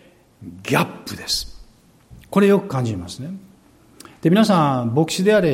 [0.64, 1.62] ギャップです。
[2.30, 3.32] これよく感じますね。
[4.22, 5.54] で、皆さん、牧師であれ、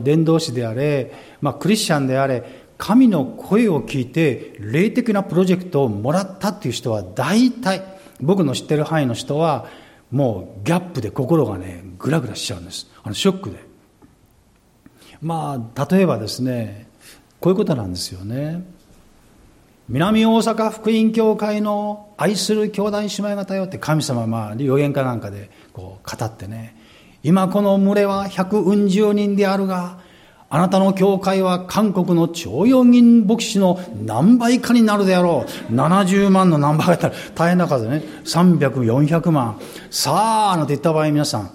[0.00, 2.44] 伝道師であれ、まあ、クリスチャンであれ、
[2.78, 7.82] 神の声を聞いて、霊的なプロジェクトをもらったっていう人は、大体、
[8.20, 9.66] 僕の知ってる範囲の人は、
[10.10, 12.90] もうギャップで心がね、ぐらぐらしちゃうんです。
[13.02, 13.64] あの、ショックで。
[15.20, 16.88] まあ、例えばですね、
[17.40, 18.64] こういうことなんですよね。
[19.88, 26.76] 南大阪福音教会の愛する兄弟姉妹方よって神様、まあ、予言家なんかでこう語ってね、
[27.22, 30.00] 今この群れは百うん十人であるが、
[30.56, 35.72] あなたの教会は韓国の徴用人牧師の何倍かになるであろう。
[35.74, 38.02] 70万の何倍かったら大変な数ね。
[38.24, 39.60] 300、400万。
[39.90, 41.50] さあ、なんて言った場合皆さん、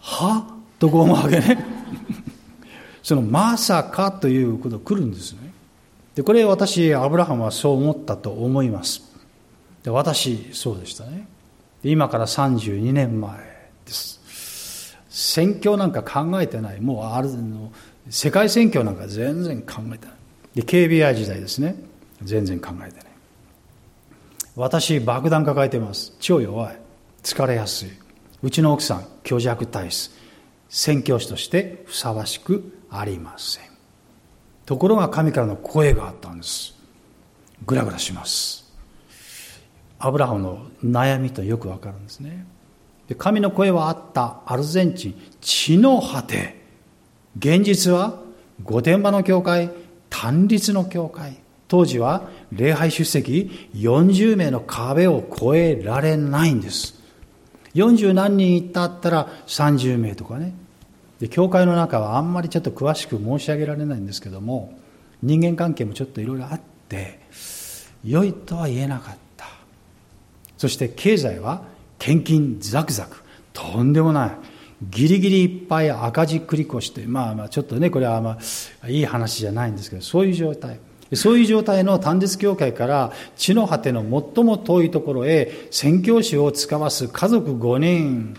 [0.00, 0.46] は？
[0.78, 1.62] とこう思うわけね。
[3.04, 5.52] そのまさかということが来るんですね。
[6.14, 9.02] で、これ私、アブラハムはそう思ったと思います。
[9.82, 11.28] で私、そうでしたね。
[11.82, 13.30] で今から32年前
[13.84, 14.96] です。
[15.10, 16.80] 選挙なんか考えてない。
[16.80, 17.72] もうあるの、
[18.10, 20.16] 世界選挙なんか全然考えてない。
[20.54, 21.76] で、KBI 時代ですね。
[22.22, 23.06] 全然考えてない。
[24.56, 26.14] 私、爆弾抱えてます。
[26.18, 26.76] 超弱い。
[27.22, 27.90] 疲れやすい。
[28.42, 30.10] うちの奥さん、虚弱体質。
[30.68, 33.64] 宣教師としてふさわしくありません。
[34.66, 36.74] ところが神からの声があったんです。
[37.66, 38.70] ぐらぐらします。
[39.98, 42.46] アブラハムの悩みとよくわかるんですね。
[43.08, 46.58] で神の声はあったアルゼンチン、地の果て。
[47.38, 48.20] 現実は、
[48.64, 49.70] 御殿場の教会、
[50.10, 51.38] 単立の教会。
[51.68, 56.94] 当時は礼拝出席40名の壁を越えられないんです。
[57.74, 60.54] 40何人いったったら30名とかね。
[61.20, 64.78] で、教会の中はあんまりちょっと詳しく申し上げられないんですけども、
[65.22, 67.20] 人間関係もちょっといろいろあって、
[68.04, 69.46] 良いとは言えなかった。
[70.56, 71.62] そして経済は
[71.98, 73.18] 献金ザクザク。
[73.52, 74.30] とんでもない。
[74.82, 78.38] ギリギリいっぱい赤字繰り越して、まあまあちょっとね、これはま
[78.82, 80.78] あいい話じゃないんですけど、そういう状態。
[81.14, 84.02] そういう状態の単日教会から地の果ての
[84.34, 88.36] 最も遠いところへ宣教師を使わす家族5人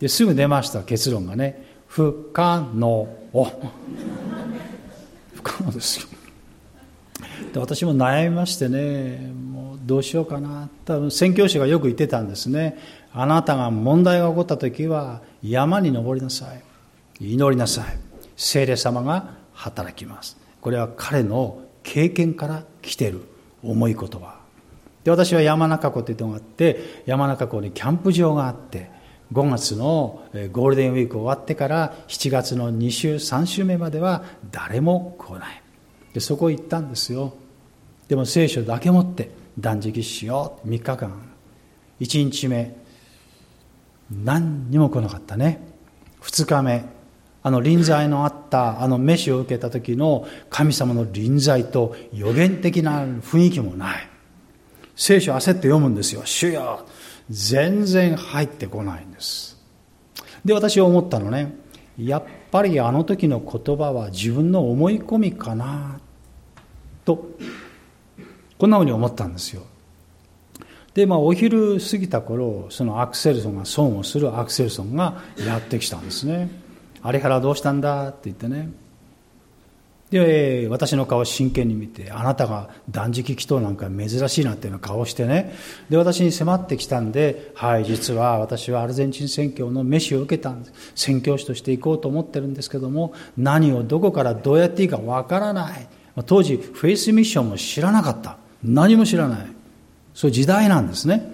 [0.00, 0.82] ですぐ出ました。
[0.82, 3.08] 結論がね不可能。
[5.34, 6.08] 不可能ですよ。
[7.54, 10.68] で私も悩みましてねもうどうしようかな。
[10.84, 12.78] 多分宣教師がよく言ってたんですね。
[13.12, 16.62] あなたが問題が起こった時は山に登りなさい。
[17.20, 17.84] 祈りなさい。
[18.36, 20.36] 聖霊様が働きます。
[20.60, 23.22] これは彼の経験から来てる
[23.62, 24.40] 重い言葉。
[25.04, 28.90] で私は山中湖というのがあって山中湖にキャンプ場があって
[29.32, 30.22] 5月の
[30.52, 35.62] ゴールデンウィーク終わってから7月の2週3週目までは誰も来ない。
[36.12, 37.34] でそこ行ったんですよ。
[38.08, 40.68] でも聖書だけ持って断食しよう。
[40.68, 41.30] 3日間。
[42.00, 42.76] 1日目
[44.10, 45.60] 何にも来なかったね。
[46.22, 46.84] 2日目。
[47.42, 54.08] あの臨在のあったあの飯を受けた時の神様の臨在と予言的な雰囲気もない。
[54.94, 56.22] 聖書焦って読むんですよ。
[56.26, 56.84] 主よ
[57.30, 59.58] 全然入ってこないんです。
[60.44, 61.54] で私は思ったのね。
[61.96, 66.00] やっぱりあの時の言葉は自分の思い込みかな
[67.04, 67.26] と。
[68.58, 69.62] こんなふうに思ったんですよ。
[70.94, 76.50] でまあお昼過ぎた頃そのアクセルソンが損をするアクセルソンがやってきたんですね
[77.04, 78.08] 有原どうしたんだ？
[78.08, 78.70] って言ってね。
[80.10, 85.54] で私の顔を真剣に見てあなたが断食祈祷なんか珍しいなっていうような顔をしてね。
[85.88, 90.92] で私に迫ってきたんではい実は私はアルゼンチン宣教の飯を受けたんです。
[90.96, 95.86] 宣教師として行こうと思ってるんですけども何をどこからどうやっていいかわからない。
[96.26, 98.36] 当時フェイスミッションも知らなかった。
[98.64, 99.46] 何も知らない。
[100.20, 101.32] そういう時代なんですね。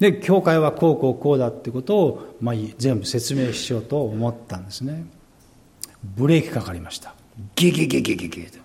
[0.00, 5.06] で教会はこうこうこうだってことを、まあ、全部説明しようと思ったんですね。
[6.02, 7.14] ブレーキかかりました。
[7.54, 8.58] ギギギギギギと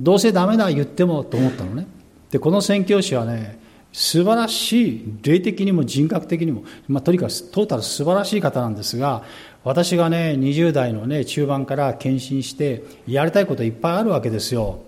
[0.00, 1.86] どうせダメだ言ってもと思ったのね
[2.30, 3.60] でこの宣教師はね
[3.92, 9.22] 素晴らしい霊的にも人格的にも、まあ、とにかくトータル素晴らしい方なんですが
[9.64, 14.80] 私がね20代のね中盤から献身してやりたいこといっぱいあるわけですよ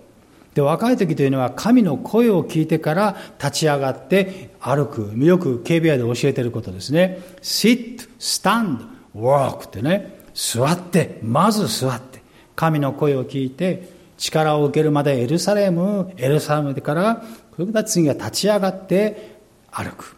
[0.53, 7.19] で若い時というのは神の声を聞いてから立ち上がって歩くよく KBI で教えてることですね。
[7.41, 8.85] sit, stand,
[9.15, 10.19] walk ってね。
[10.33, 12.21] 座ってまず座って
[12.55, 17.23] 神の声を聞いて力を受けるまでエルサレムエルサレムから
[17.55, 19.39] それから次は立ち上がって
[19.71, 20.17] 歩く。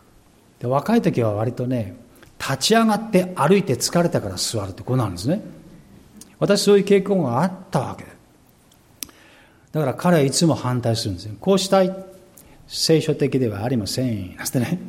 [0.60, 1.96] で若い時は割とね
[2.39, 5.41] 立ち上がって歩いて疲れたから座るってこうなんですね。
[6.39, 8.12] 私そういう傾向があったわけです。
[9.73, 11.36] だから彼はいつも反対するんですよ。
[11.41, 11.93] こうしたい。
[12.67, 14.36] 聖書的ではありません。
[14.38, 14.79] なんてね。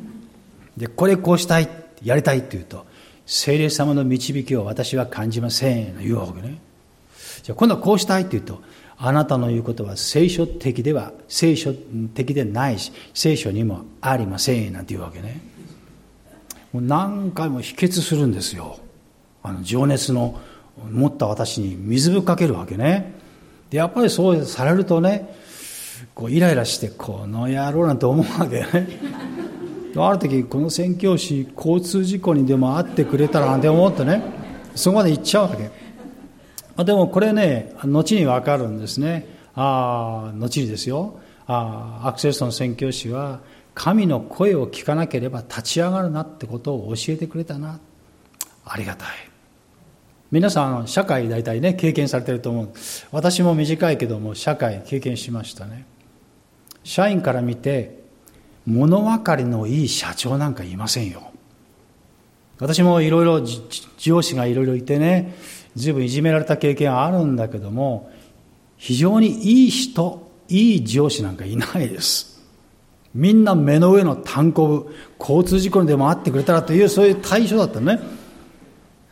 [0.77, 1.67] で、これこうしたい。
[2.03, 2.85] やりたいって言うと、
[3.25, 5.97] 聖霊様の導きを私は感じません。
[5.99, 6.59] 言うわけね。
[7.41, 8.61] じゃあ今度はこうしたいって言うと、
[8.97, 11.73] あなたの言うことは聖書的では、聖書
[12.13, 14.71] 的でないし、聖書にもありません。
[14.71, 15.41] なんて言うわけね。
[16.71, 18.77] もう何回も秘訣するんですよ。
[19.41, 20.39] あの、情熱の
[20.91, 23.24] 持った私に水ぶっかけるわけね。
[23.75, 25.33] やっぱりそうされるとね
[26.13, 28.87] こうイライラしてこの野郎なんて思うわけね。
[29.97, 34.21] ある時この宣教師交通事故にでも会ってくれたらなんて思ってね
[34.75, 36.83] そこまで行っちゃうわけ。
[36.83, 39.27] でもこれね後に分かるんですね。
[39.55, 41.19] ああ後にですよ。
[41.47, 43.39] あアクセルソン宣教師は
[43.73, 47.79] 神の声を聞かなければ立ち上がるなってことを教えてくれたな。
[48.65, 49.34] ありがたい。
[50.31, 52.69] 皆さん社会大体ね経験されてると思う。
[53.11, 55.85] 私も短いけども社会経験しましたね。
[56.83, 58.03] 社員から見て
[58.65, 61.31] 物分かりのいい社長なんかいませんよ。
[62.59, 63.41] 私もいろいろ
[63.97, 65.35] 上司がいろいろいてね
[65.75, 68.11] 随分いじめられた経験あるんだけども
[68.77, 72.43] 非常にいい人いい上司なんかいないです。
[73.13, 77.99] みんな目の上の単行部交通事故にでも会ってくれたらというそういう対象だったね。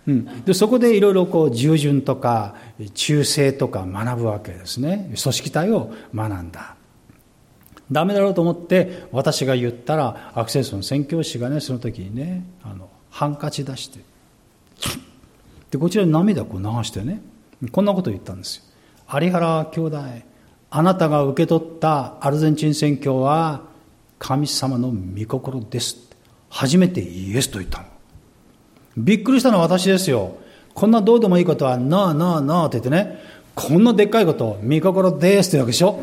[0.06, 2.56] うん、でそこでいろいろこう従順とか
[2.93, 5.06] 忠誠とか学ぶわけですね。
[5.06, 6.76] 組織体を学んだ。
[7.91, 13.99] ダメだろうと思って私が言ったらアクセスの宣教師がねその時にねあのハンカチ出して
[15.72, 17.22] でこちらに涙を流してね
[17.72, 18.64] こんなことを言ったんですよ。
[19.22, 20.01] 有原兄弟
[20.72, 23.62] あなたが受け取ったアルゼンチン宣教は
[24.18, 25.97] 神様の御心です
[26.49, 27.93] 初めてイエスと言ったの。
[28.98, 30.38] びっくりしたのは私ですよ
[30.74, 33.20] こんなどうでもいいことは、なあなあなあって言ってね、
[33.56, 36.02] こんなでっかいこと、見心ですってわけでしょ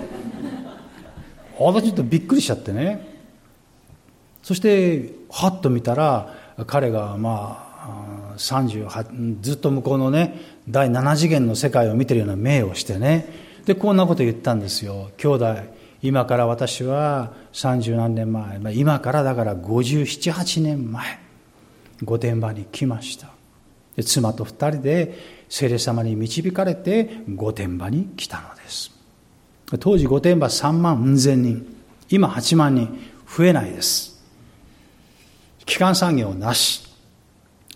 [1.59, 3.09] 私ちょっとびっくりしちゃってね。
[4.43, 6.35] そして、はっと見たら、
[6.67, 13.29] 彼がまあ、38、ずっと向こうのね、第7次元の世界を見てるような目をしてね。
[13.67, 15.11] で、こんなこと言ったんですよ。
[15.17, 15.57] 兄弟、
[16.03, 21.19] 今から私は30何年前、今からだから57、8年前、
[22.03, 23.31] 御殿場に来ました。
[24.03, 28.91] 妻と二人で聖霊様に導かれて御殿場に来たのです。
[29.79, 31.77] 当時御殿場3万うん千人。
[32.09, 32.99] 今8万人。
[33.37, 34.21] 増えないです。
[35.65, 36.89] 基幹産業なし。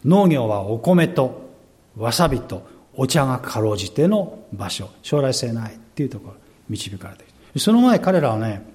[0.04, 1.50] 農業はお米と
[1.96, 4.90] わさびとお茶がかろうじての場所。
[5.02, 6.34] 将来性ないっていうところ。
[6.68, 7.24] 導かれて
[7.58, 8.66] その前彼らはね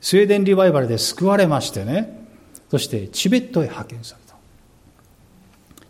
[0.00, 2.26] スウェーデンリバイバルで救われましてね。
[2.70, 4.27] そしてチベットへ派遣された。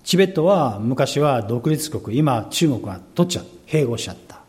[0.09, 4.40] チベットは昔は独立国、今中国が取っちゃう、併合しちゃった。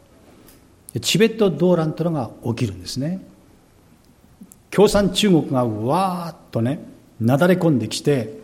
[1.02, 3.20] チベット動乱というのが起きるんですね。
[4.72, 6.80] 共産中国がわーっとね、
[7.20, 8.40] なだれ込んできて、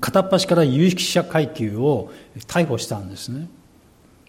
[0.00, 2.12] 片っ端から有識者階級を
[2.46, 3.48] 逮捕したんですね。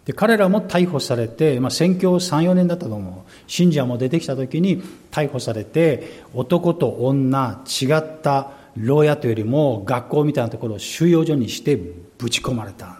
[0.06, 3.32] で彼らも逮捕されて、まあ、宣教3、4年だったと思う。
[3.48, 4.82] 信者も出てきた時に
[5.12, 13.00] 逮捕されて、男と女、違った牢屋というよりも学校みたいなところを収容所にしてぶち込まれた。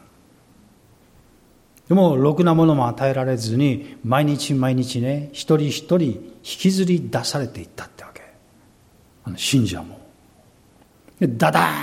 [1.88, 8.22] でも、ろくなものも与えられずに、毎日毎日ね、一人一人引きずり出されていったってわけ。
[9.26, 10.00] あの信者も。
[11.20, 11.76] ダダーン、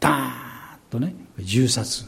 [0.00, 2.04] ダーンとね、銃殺。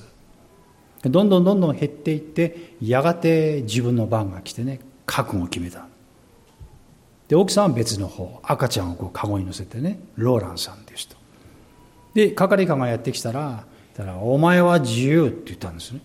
[1.03, 5.87] どんどんどんどん減っていって、やがて自分の番が来てね、覚悟を決めた。
[7.29, 11.17] で、奥さんは別の方、赤ちゃんをこうカゴに乗せてね、ローランさんっていう人。
[12.15, 16.01] で、係官がやってきたら、たらお前は自由って言ったんですね。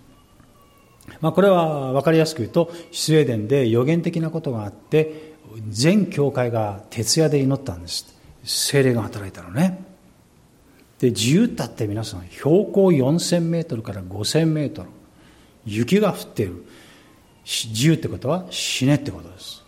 [1.19, 5.33] まあ、これは分かりやすく言うと、スウェーデンで予言的なことがあって、
[5.69, 8.15] 全教会が徹夜で祈ったんです。
[8.43, 9.83] 精霊が働いたのね。
[10.99, 14.89] で、自由だって皆さん、標高4000メートルから5000メートル、
[15.65, 16.65] 雪が降っている。
[17.43, 19.60] 自由ってことは死ねってことです。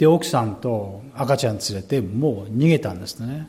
[0.00, 3.46] で奥さんと赤ちゃん連れてもう逃げたんですね。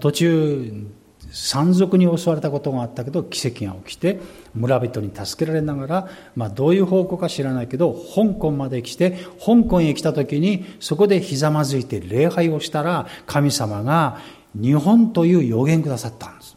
[0.00, 0.88] 途中
[1.30, 4.18] 山賊に襲われたことがあったけど奇跡が起きて
[4.56, 14.18] 村人に助けられながら、まあ、どういう方向か知らないけど香港まで来て香港へ来た時にそこでひざまずいて礼拝をしたら神様が
[14.60, 16.56] 日本という予言くださったんです。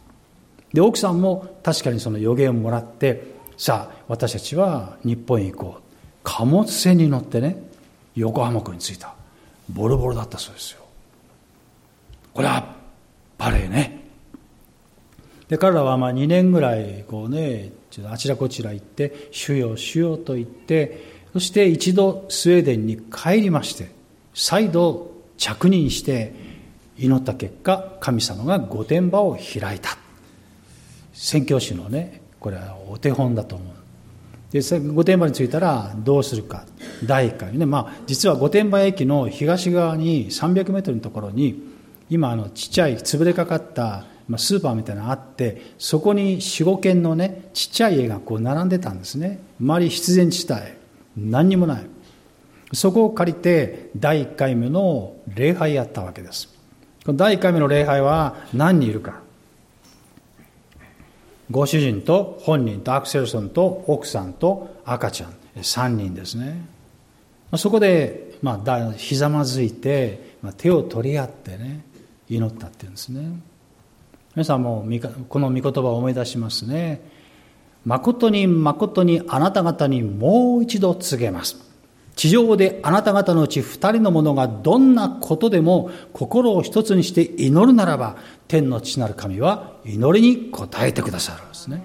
[0.74, 5.82] で奥さんも確かにその予言をもらってさあ私たちは日本へ行こう。
[6.24, 7.69] 貨物船に乗ってね
[8.20, 9.14] 横浜港に着いた。
[9.70, 10.82] ボロボロだったそうですよ。
[12.34, 12.76] これは
[13.38, 14.00] バレエね。
[15.48, 17.72] で彼らはまあ2年ぐらいこうね
[18.06, 23.90] あちらこちら行って主よ主よと言ってそして一度スウェーデンに帰りまして
[24.36, 26.34] 再度着任して
[26.98, 29.98] 祈った結果神様が御殿場を開いた。
[31.14, 33.74] 宣教師のねこれはお手本だと思う。
[34.52, 36.66] で御殿場に着いたらどうするか
[37.06, 37.58] 第1回。
[37.58, 41.62] ね、まあ、実は御殿場駅の東側に300メートルのところに
[42.10, 44.06] 今あのちっちゃい潰れかかった
[44.38, 49.40] スーパーみたいなのがあってそこに45軒のねちっちゃい家がこう並んでたんですね。
[49.60, 50.62] 周り必然地帯。
[51.18, 51.84] 何にもない。
[52.74, 56.48] そこを借りて第1回目の礼拝やったわけです。
[57.06, 59.22] この第1回目の礼拝は何人いるか。
[61.52, 65.34] ご主人と本人とアクセルソンと奥さんと赤ちゃん。
[65.58, 66.79] 3人ですね。
[67.58, 71.84] そこで、まあ、ひざまずいて、まあ、手を取り合ってね
[72.30, 73.32] 祈ったっていうんですね。
[74.36, 74.86] 皆さんも
[75.28, 77.02] この御言葉を思い出しますね。
[77.86, 81.58] 誠に誠にあなた方にもう一度告げます。
[82.16, 91.82] 地上であなた方のうち二人の者がどんなことでも心を一つにして祈るならば天の父なる神は祈りに応えてくださるんですね。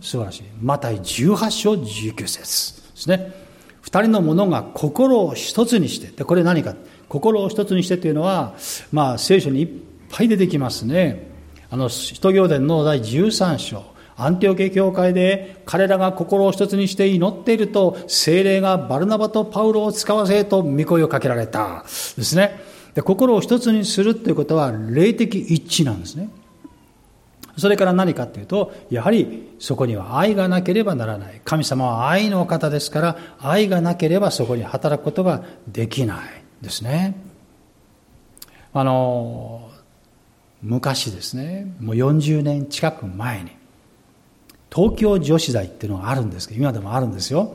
[0.00, 0.42] 素晴らしい。
[0.60, 3.41] マタイ18章19節ですね。
[3.82, 6.74] 二人の者が心を一つにしてでこれ何か？
[7.08, 8.54] 心を一つにしてというのは
[8.90, 9.68] まあ聖書にいっ
[10.10, 11.30] ぱい出てきますね
[11.68, 21.82] あの使徒行伝の第13章アンテオケ教会で彼らが心を一つにして祈っていると、精霊がバルナバとパウロを使わせと御声をかけられた。
[21.84, 22.60] ですね。
[22.94, 26.28] で心を一つにするということは霊的一致なんですね。
[27.56, 31.40] それから何かっていうと、やはりそこには愛がなければならない。
[31.44, 36.18] 神様は愛の方ですから、愛がなければそこに働くことができない
[36.62, 37.14] ですね。
[38.72, 39.70] あの、
[40.62, 43.50] 昔ですね、もう40年近く前に、
[44.74, 47.54] 東京女子大っていうのがあるんですけど、今でもあるんですよ。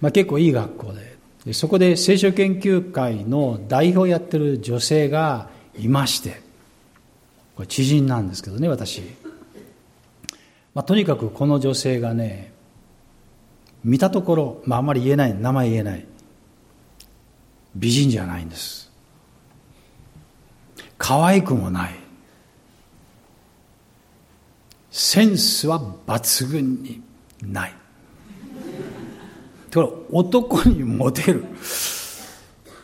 [0.00, 1.10] まあ、結構いい学校で。
[1.52, 5.48] そこで聖書研究会の代表をやってる女性が
[5.78, 6.42] いまして、
[7.60, 9.02] これ知人なんですけどね、私。
[10.72, 12.54] まあ、とにかくこの女性がね、
[13.84, 16.06] 見たところ、まあ、あまり言えない、名前言えない。
[17.76, 18.90] 美人じゃないんです。
[20.96, 21.94] 可愛くもない。
[24.90, 27.02] センスは抜群に
[27.42, 27.74] ない。
[29.74, 31.44] これ男にモテる。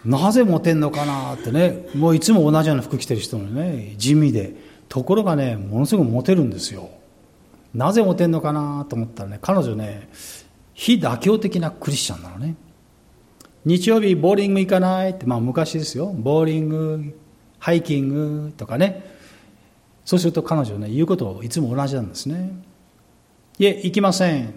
[0.04, 4.65] なぜモテんのかなってね、もういつも同じような服着てる人のね、地味で。
[4.88, 6.90] ところがね、ものすごくモテるんですよ。
[7.74, 10.08] なぜモテんのかなと思ったらね、彼女ね、
[10.74, 12.54] 非妥協的なクリスチャンなのね。
[13.64, 16.14] 日曜日ボーリング行かないって、まあ昔ですよ。
[16.16, 17.18] ボーリング、
[17.58, 19.04] ハイキングとかね。
[20.04, 22.52] そうすると彼女ね、言うこといつも同じなんですね。
[23.58, 24.54] いえ、行きません。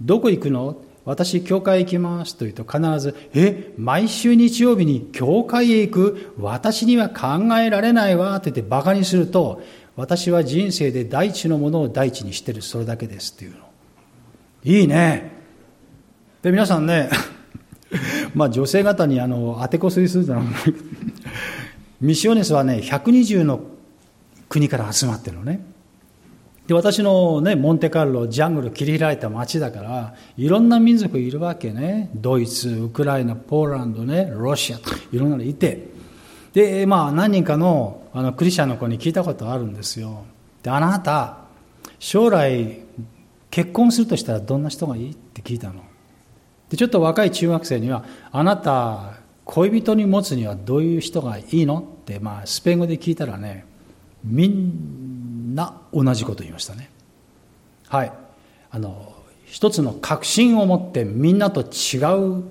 [0.00, 0.76] どこ行くの？
[1.08, 6.34] 私、教会行きますと言うと必ず、え、毎週日曜日に教会へ行く？
[6.38, 9.62] 私には考えられないわって言って馬鹿にすると、
[9.96, 13.56] 私は人生で第一のものを第一にしてる、それだけですっていうの。
[14.64, 15.32] いいね。
[16.42, 17.08] で、皆さんね、
[18.36, 20.42] まあ女性方にあの、当てこすりするじゃな
[22.02, 23.60] ミシオネスはね、120の
[24.50, 25.62] 国から集まってるのね。
[26.68, 32.10] で私の、ね、モンテカルロジャングル切り開いた街だからいろんな民族いるわけね。
[32.14, 34.78] ドイツウクライナポーランドねロシア
[35.10, 35.88] いろんなのいて。
[36.52, 40.26] でまあ何人かのあのクリスチャンの子に聞いたことあるんですよ。
[40.62, 41.38] であなた
[41.98, 42.80] 将来
[43.50, 45.82] 結婚するとしたらどんな人がいいって聞いたの。
[46.68, 53.64] でちょっと若い中学生にはあなた恋人に持つにはどういう人がいいのって、まあ、スペイン語で聞いたらね
[54.22, 55.17] みん
[55.58, 56.88] な同じこと言いましたね。
[57.88, 58.12] はい。
[58.70, 59.12] あの
[59.44, 62.44] 一つの確信を持ってみんなと違う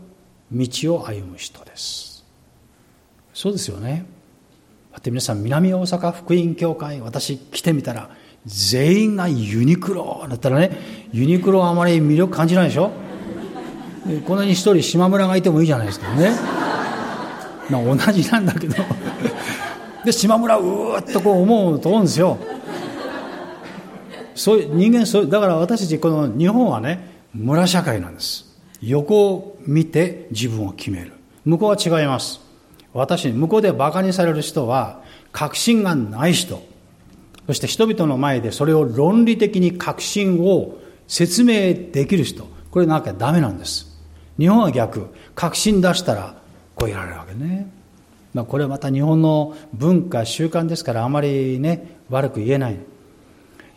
[0.52, 2.26] 道を歩む人です。
[3.34, 4.06] そうですよね。
[4.92, 8.10] だって皆さん南大阪福音教会私来てみたら
[8.46, 10.72] 全員がユニクロだったらね
[11.12, 12.92] ユニクロはあまり魅力感じないでしょ。
[14.26, 16.32] こんなに一人島村がいてもいいじゃないですかね。
[17.70, 18.76] まあ同じなんだけど。
[20.04, 22.38] で島村うーっとこう思うと思うんですよ。
[24.38, 28.46] そういう人間そうだから私たちこの日本はね村社会なんです。
[28.82, 31.14] 横を見て自分を決める。
[31.44, 32.40] 向こうは違います。
[32.94, 36.62] 私向こうでバカにされる人は確信がない人。
[37.48, 40.78] そして人々の前でそれを論理的に確信を
[41.08, 42.48] 説明できる人。
[42.70, 43.88] これなきゃダメなんです。
[44.38, 45.08] 日本は逆。
[45.34, 46.36] 確信出したら
[46.76, 47.72] こうやられるわけね、
[48.34, 52.78] まあ、これはまた日本の文化習慣ですからあまりね悪く言えない。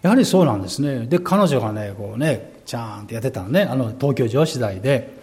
[0.03, 1.07] やはりそうなんですね。
[1.07, 5.19] で、彼女がね、こうね、ちゃーんってやってたのね、あの、東京女子大で。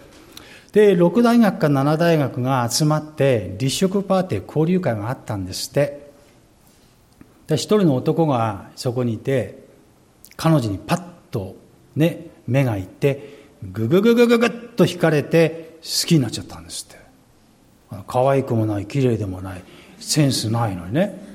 [0.72, 6.08] で、6大学か7大学が集まって、立食パーティー交流会があったんですって。
[7.48, 9.66] で、一人の男がそこにいて、
[10.36, 11.56] 彼女にパッと
[11.96, 16.98] ね、目がいって、ぐぐぐぐぐぐっと惹かれて、好きになっちゃったんですって。
[18.06, 19.62] 可愛くもない、綺麗でもない、
[19.98, 21.26] センスないのにね。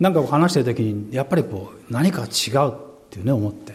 [0.00, 2.72] なんか話してる時に、やっぱりこう、何か違うっ
[3.10, 3.74] ていうね、思って。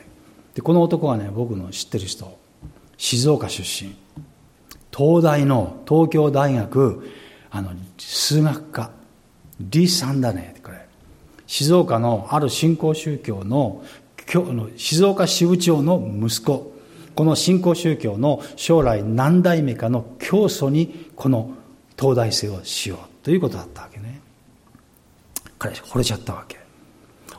[0.56, 2.38] で、この男はね、僕の知ってる人、
[2.98, 3.94] 静岡出身。
[4.96, 7.12] 東大の東京大学、
[7.52, 8.92] あの、数学科、
[9.72, 10.86] 李さんだね、これ。
[11.46, 13.84] 静岡のある新興宗教の、
[14.34, 16.74] の静岡支部長の息子。
[17.16, 21.52] この新興宗教の将来何代目かの教祖にこの
[21.98, 24.20] 東大生をしようということだったわけね。
[25.58, 26.65] 彼惚れちゃったわけ。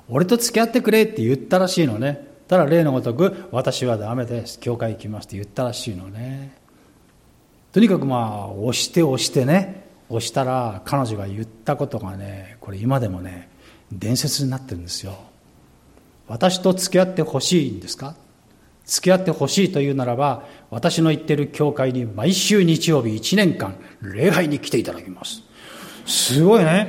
[0.08, 2.26] 俺と付き合ってくれって言ったらしいのね。
[2.48, 4.60] ただ例のごとく、私はダメです。
[4.60, 6.56] 教会行きますって言ったらしいのね。
[7.72, 13.48] とにかくまあ、押して押してね、押したら彼女が言ったことがね、これ今でもね、
[13.90, 15.14] 伝説になってるんですよ。
[16.28, 18.14] 私と付き合ってほしいんですか？
[18.84, 25.42] 付き合ってほしいというならば、私の行ってる教会に毎週日曜日1年間、礼拝に来ていただきます。
[26.06, 26.88] すごいね。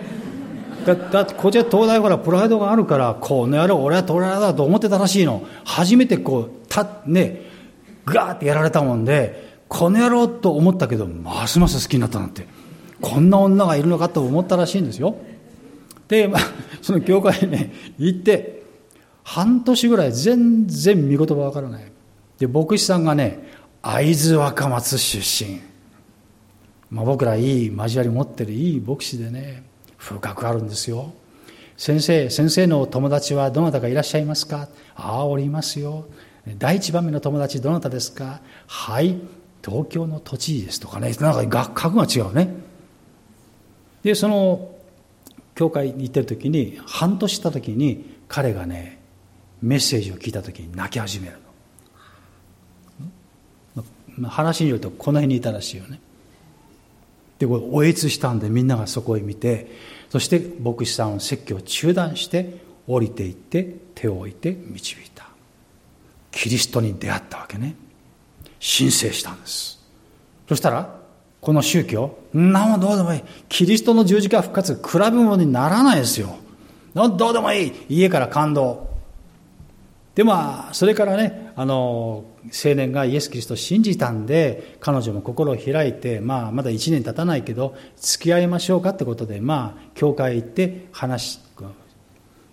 [0.95, 7.41] だだってこっちは東大ほらプライドがあるからこの野郎俺は東大だと思ってたらしいの初めてこうたね
[8.05, 12.47] ガーってやられたもんでこの野郎と思ったけどますます好きになったなんて
[13.01, 15.17] こんな女がいるのかと思ったらしいんですよ
[16.07, 16.41] で、まあ、
[16.81, 18.57] その教会にね行って
[19.27, 21.91] 半年ぐらい全然見言葉わからない。
[22.39, 23.39] で、牧師さんがね、
[23.81, 25.59] 会津若松出身。
[26.89, 29.65] まあ、僕らいい交わり持ってるいい牧師でね、
[29.97, 31.13] 風格あるんですよ。
[31.75, 34.67] 先生、先生の友達はどなたかいらっしゃいますか？
[34.95, 36.07] ああ、おりますよ。
[36.57, 38.39] 第一番目の友達どなたですか？
[38.67, 39.19] はい、
[39.63, 42.49] 東京の都知事ですとかね、なんか格が違うね。
[44.03, 44.71] で、その、
[45.55, 48.99] 教会に行ってる時に、半年した時に、彼がね、
[49.61, 51.37] メッセージを聞いた時に泣き始める
[53.75, 54.29] の。
[54.29, 55.99] 話によるとこの辺にいたらしいよね。
[57.39, 59.71] で、こ、おえつしたんでみんながそこへ見て、
[60.09, 65.27] そして牧師さんを説教を中断して降りていって手を置いて導いた。
[66.31, 67.75] キリストに出会ったわけね。
[68.59, 69.79] 申請したんです。
[70.47, 70.97] そしたら
[71.41, 73.23] この宗教何もどうでもいい。
[73.49, 76.37] キリストの十字架復活比べ物にならないですよ。
[76.93, 77.73] どうでもいい。
[77.89, 78.87] 家から感動。
[80.17, 91.39] でまあそれからねあの青年がイエス・キリストを信じたんで彼女も心を開いて、まあ、まだ1年経たないけど付き合いましょうかってことでまあ教会行って話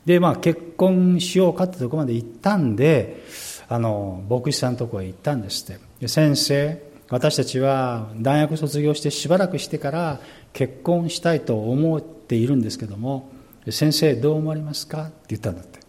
[0.04, 3.24] でまあ結婚しようかってとこまで行ったんで
[3.66, 6.06] あの牧師さんのとこへ行ったんですって。
[6.06, 10.20] 先生私たちは大学卒業してしばらくしてから
[10.52, 13.30] 結婚したいと思っているんですけども
[13.70, 15.83] 先生どう思われますかって言ったんだって。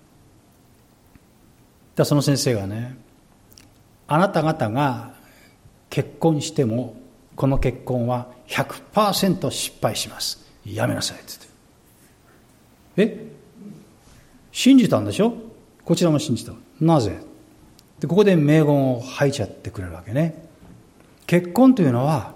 [1.95, 2.97] だその先生がね
[4.07, 5.15] あなた方が
[5.89, 6.95] 結婚しても
[7.35, 10.45] この結婚は100%失敗します。
[10.65, 11.25] やめなさいって
[12.97, 13.15] 言って。
[13.21, 13.27] え？
[14.51, 15.33] 信じたんでしょ？
[15.83, 16.53] こちらも信じた。
[16.79, 17.19] なぜ？
[17.99, 20.45] でここで名言を吐いちゃってくれるわけね。
[21.27, 22.35] 結婚というのは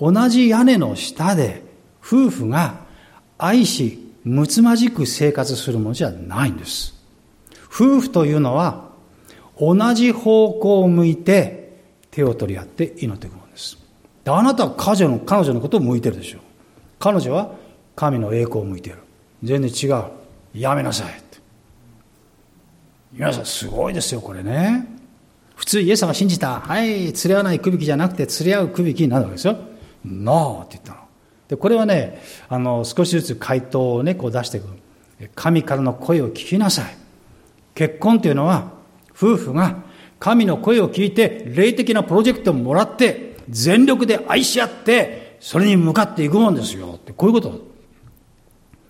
[0.00, 1.62] 同じ屋根の下で
[2.02, 2.80] 夫婦が
[3.38, 6.95] 愛しむつまじく生活するものじゃないんです。
[7.76, 8.88] 夫婦というのは
[9.60, 11.76] 同じ方向を向いて
[12.10, 13.76] 手を取り合って祈っていくものです。
[14.24, 16.40] であなたは彼女の彼女のことを向いてるでしょう。
[16.98, 17.52] 彼女は
[17.94, 18.96] 神の栄光を向いてる。
[19.42, 20.04] 全然違う。
[20.54, 21.26] やめなさい。
[23.12, 24.86] 皆さんすごいですよ、これね。
[25.54, 26.60] 普通イエス様信じた。
[26.60, 29.56] はい、連れ合わない区引きじゃなくて連れ合う区引きになるわけですよ。
[30.04, 30.98] ノーって言ったの。
[31.48, 32.20] で、これはね、
[32.50, 34.66] あの、少しずつ回答をね、こう出していく。
[35.34, 37.05] 神からの声を聞きなさい。
[37.76, 38.72] 結婚というのは、
[39.14, 39.84] 夫婦が
[40.18, 46.98] 神の声を聞いて、霊的なプロジェクトをもらって、全力で愛し合って、それに向かっていくもんですよ。
[47.16, 47.60] こういうこと。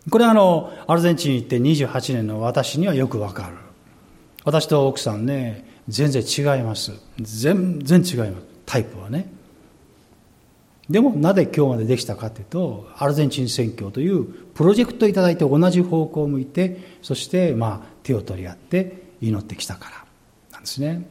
[0.09, 3.57] これはあの、アルゼンチンに行って28年の私にはよくわかる。
[4.45, 6.93] 私と奥さんね、全然違います。
[7.21, 8.45] 全然違います。
[8.65, 9.36] タイプはね。
[10.89, 20.05] でもなぜ今日までできたかというと、アルゼンチン選挙というプロジェクトをいただいて同じ方向を向いて、そしてまあ手を取り合って祈ってきたから
[20.53, 21.07] なんですね。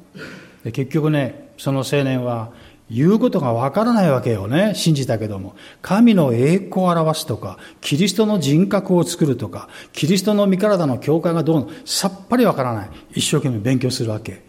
[0.63, 2.51] で結局ね、その青年は
[2.89, 4.73] 言うことがわからないわけよね。
[4.75, 5.55] 信じたけども。
[5.81, 12.89] 神の栄光を表すとか、キリストの人格を作るとか、キリストの身体の教会がどうの、さっぱりわからない。
[13.15, 14.43] 一生懸命勉強するわけ。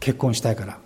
[0.00, 0.78] 結婚したいから。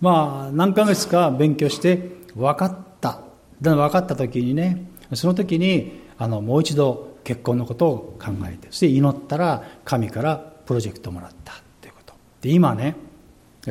[0.00, 3.20] まあ、何ヶ月か勉強して分かった。
[3.60, 12.14] 分かった時にね、その時に、あの、もう一度結婚のことを考えて、そして祈ったら神からプロジェクトをもらったということ。
[12.42, 12.96] で、今ね、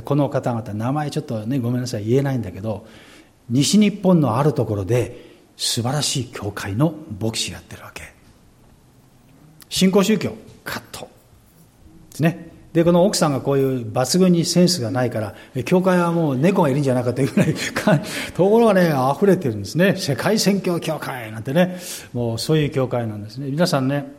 [0.04, 2.86] この方々、名前ちょっとね、ごめんなさい、言えないんだけど、
[3.50, 8.14] 西日本のあるところで素晴らしい教会の牧師やってるわけ。
[9.70, 11.10] 新興宗教、カット。
[12.12, 12.47] ですね。
[12.78, 17.56] で、この奥さんがこういう抜群にセンスがないから、教会はもう猫がいるんじゃないかというぐらい、
[18.38, 19.96] ところがね、溢れてるんですね。
[19.98, 21.80] 世界宣教協会なんてね、
[22.14, 23.50] もうそういう教会なんですね。
[23.50, 24.14] 皆さんね、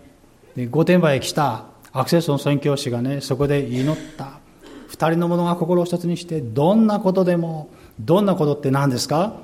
[0.73, 4.41] 御殿場へ来たアクセスの宣教師がね、そこで祈った。
[4.89, 7.69] 二人の者が心を一つにして、どんなことでも、
[8.01, 9.35] どんなことって何ですか？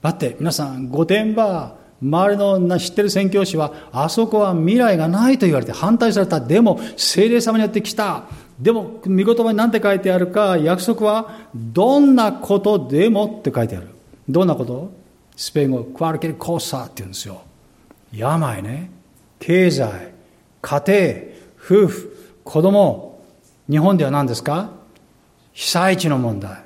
[0.00, 6.40] だって皆さん、御殿場、周りの知ってる宣教師は、あそこは未来がないと言われて反対された。
[6.40, 8.24] でも、精霊様によって来た。
[8.60, 13.88] でも、見言葉に何て書いてあるか、約束は、どんなことでもって書いてある。
[14.28, 14.90] どんなこと？
[15.36, 17.42] スペイン語、クワルケルコーサーって言うんですよ。
[18.12, 18.90] 病ね、
[19.38, 20.12] 経済、
[20.60, 23.20] 家庭、夫婦、子供、
[23.70, 24.70] 日本では何ですか？
[25.52, 26.64] 被災地の問題、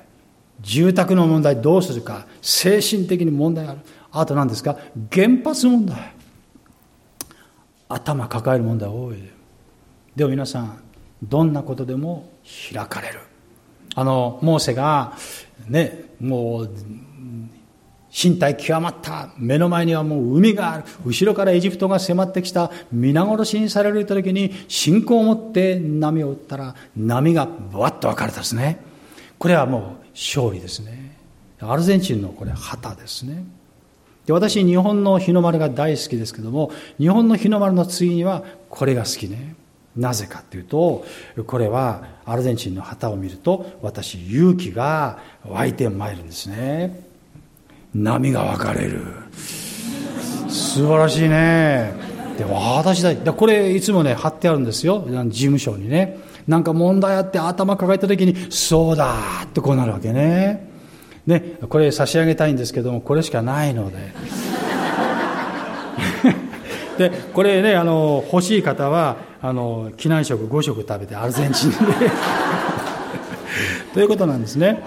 [0.60, 3.80] 住宅の問題どうするか、精神的に問題がある。
[4.12, 4.76] あと何ですか
[5.10, 6.14] 原発問題。
[7.88, 9.16] 頭抱える問題多い。
[10.14, 10.82] でも皆さん、
[11.22, 12.30] どんなことでも
[12.72, 13.20] 開かれる。
[13.94, 15.14] あの、モーセが、
[15.68, 16.70] ね、もう、
[18.12, 19.30] 身体極まった。
[19.38, 20.84] 目の前にはもう海がある。
[21.06, 22.70] 後ろからエジプトが迫ってきた。
[22.92, 28.80] 皆殺しにされる時に信仰を持って波を打ったら波がブワッと分かれたですね。
[29.38, 29.82] これはもう
[30.12, 31.16] 勝利ですね。
[31.60, 33.44] アルゼンチンのこれ旗ですね。
[34.32, 39.54] 私日本の日の丸が大好きですけども日本の日の丸の次にはこれが好きね。
[39.94, 41.04] なぜかっていうと
[41.46, 47.04] これはアルゼンチンの旗を見ると私勇気が湧いてまいるんですね。
[47.94, 49.02] 波が分かれる。
[50.48, 51.92] 素晴らしいね。
[52.38, 55.04] で私だこれいつもね貼ってあるんですよ。
[55.28, 56.18] 事務所にね。
[56.48, 59.14] なんか問題あって頭抱えた時にそうだ
[59.44, 60.71] ってこうなるわけね。
[61.26, 63.96] ねこれ差し上げたいんですけどもこれしかないので。
[66.98, 71.76] でこれねあの欲しい方はあの機内食5食食べてアルゼンチンで。
[73.94, 74.82] ということなんですね。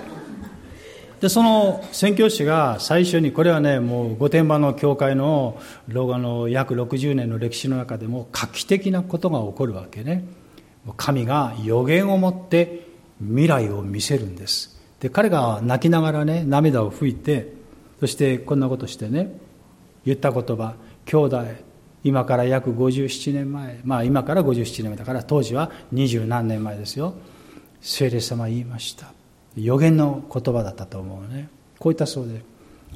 [1.21, 5.57] でその宣教師が最初にこれはねもう御殿場の教会の
[5.87, 10.25] 老後の約60年の歴史の中でも画期的なことが起こるわけね。
[10.97, 12.87] 神が予言を持って
[13.19, 14.74] 未来を見せるんです。
[15.05, 17.53] で彼が泣きながらね涙を拭いて
[17.99, 19.37] そしてこんなことしてね
[20.03, 20.73] 言った言葉
[21.05, 21.45] 兄弟
[22.03, 27.13] 今から約57年前まあ今から57年前だから当時は二十何年前ですよ。
[27.81, 29.13] 聖霊様言いました。
[29.55, 31.49] 予言の言葉だったと思うね。
[31.77, 32.41] こういったそうで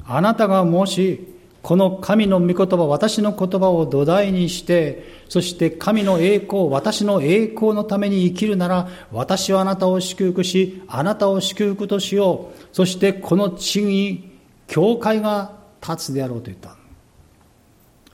[0.04, 12.68] あなたがもしこの神の御言葉私の言葉を土台にしてそして神の栄光私の栄光のために生きるなら私はあなたを祝福しあなたを祝福としよう。
[12.72, 14.30] そしてこの地に
[14.66, 15.52] 教会が
[15.82, 16.76] 立つであろうと言った。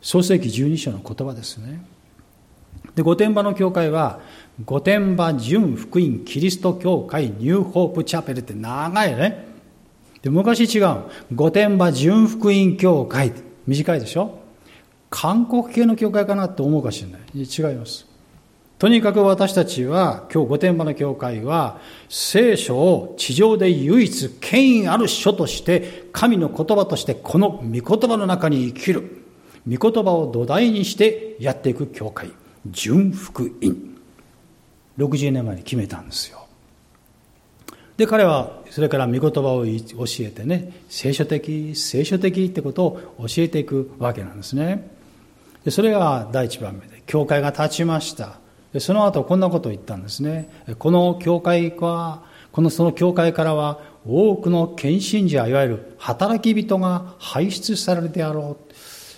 [0.03, 1.85] 創世紀12章の言葉ですね。
[2.95, 4.21] で御殿場の教会は
[4.65, 9.56] 御殿場純福音キリスト教会ニューホープチャペルって長いね。
[10.27, 11.05] で昔違う。
[11.33, 13.33] 御殿場純福音教会。
[13.65, 14.41] 短いでしょ？
[15.09, 17.21] 韓国系の教会かなって思うかもしれない。
[17.33, 18.09] 違います。
[18.77, 29.23] とにかく私たちは、今日御殿場の教会は、聖書を地上で唯一権威ある書として、神の言葉としてこの御言葉の中に生きる。
[29.69, 32.33] 御言葉を土台にしてやっていく教会。
[32.67, 33.77] 純福音。
[34.99, 36.46] 60年前に決めたんですよ。
[37.97, 39.71] で、彼はそれから御言葉を教
[40.21, 42.85] えてね、聖書的、聖書的ってこと
[43.19, 44.91] を教えていくわけなんですね。
[45.65, 48.39] でそれが第一番目で、教会が立ちました。
[48.73, 50.51] でその後こんなことを言ったんですね。
[50.79, 58.73] この教会は、このその教会からは多くの献身者、いわゆる働き人が輩出されるであろう。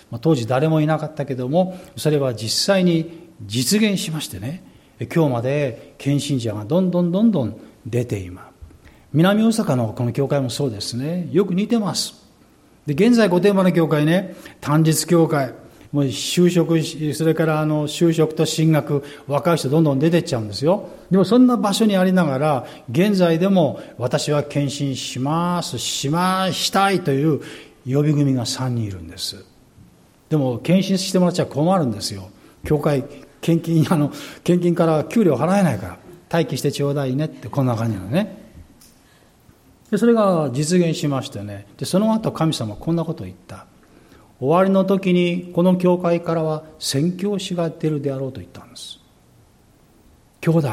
[0.09, 4.63] まあ、当時誰もいなかったけども、それは実際に実現しましてね、
[5.13, 8.48] 今日まで献身者がどんどんどんどん出ています。
[9.13, 11.27] 南大阪のこの教会もそうですね。
[11.31, 12.13] よく似てます。
[12.85, 15.53] で、現在御殿場の教会ね、単日教会、
[15.91, 16.79] もう就職
[17.15, 20.89] それからあの就職と進学、若い人どんどん出てっちゃうんですよ。
[21.09, 27.41] でもそんな場所にありながら、現在でも私は献身します、しましたいという
[27.85, 29.43] 予備組が3人いるんです。
[30.29, 32.29] でも献身してもらっちゃ困るんですよ。
[32.63, 33.03] 教会
[33.41, 34.11] 献金、あの、
[34.43, 35.97] 献金から給料払えないから、
[36.31, 38.48] 待機してちょうだいねって、こんな感じなのね。
[39.91, 41.67] で、それが実現しましてね。
[41.77, 43.65] で、その後神様はこんなことを言った。
[44.39, 48.99] 終わりの時に、この教会からは宣教師が出るであろうと言ったんです。
[50.41, 50.69] 兄弟、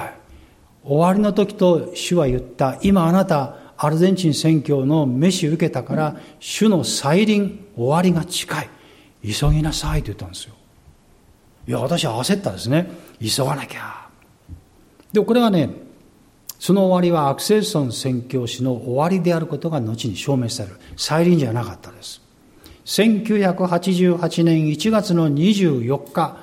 [0.84, 2.78] 終わりの時と主は言った。
[2.82, 8.70] 今あなた、アルゼンチン宣教の飯受けたから、主の再臨、終わりが近い。
[9.22, 10.54] 急ぎなさいと言ったんですよ。
[11.66, 12.88] いや、私は焦ったですね。
[13.20, 14.08] 急がなきゃ。
[15.12, 15.70] でこれはね、
[16.66, 20.80] その終わりはアクセルソン宣教師の終わりであることが後に証明される。
[20.96, 22.20] 再臨じゃなかったです。
[22.86, 26.38] 1988年1月の24日、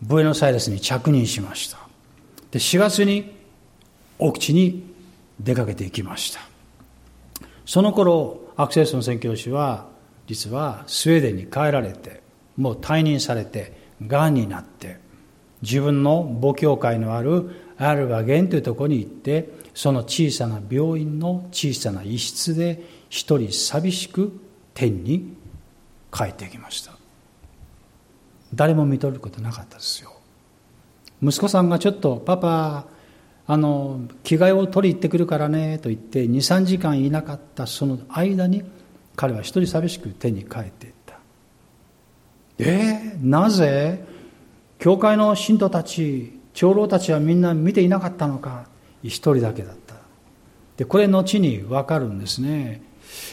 [0.00, 1.76] ブエノスアイレスに着任しました。
[2.50, 3.30] で、4月に
[4.18, 4.90] 奥地に
[5.38, 6.40] 出かけていきました。
[7.66, 9.84] その頃、アクセルソン宣教師は、
[10.26, 12.22] 実はスウェーデンに帰られて、
[12.56, 14.96] もう退任されて、がんになって
[15.62, 24.32] 自分の母教会のあるアルバゲンというところに行ってその小さな病院の小さな一室で一人寂しく
[24.74, 25.36] 天に
[26.12, 26.94] 帰ってきました。
[28.52, 30.12] 誰も見とることなかったですよ。
[31.22, 32.86] 息子さんがちょっと「パパ
[33.46, 38.64] あの着替えを取り行ってくるからね」と言って23時間いなかったその間に
[39.14, 41.20] 彼は一人寂しく天に帰っていった。
[42.58, 44.04] えー、なぜ
[44.80, 48.66] 教会の信徒たち長老たちはみんな見ていなかったのか
[49.02, 49.94] 一人だけだった。
[50.76, 52.82] でこれ後に分かるんですね。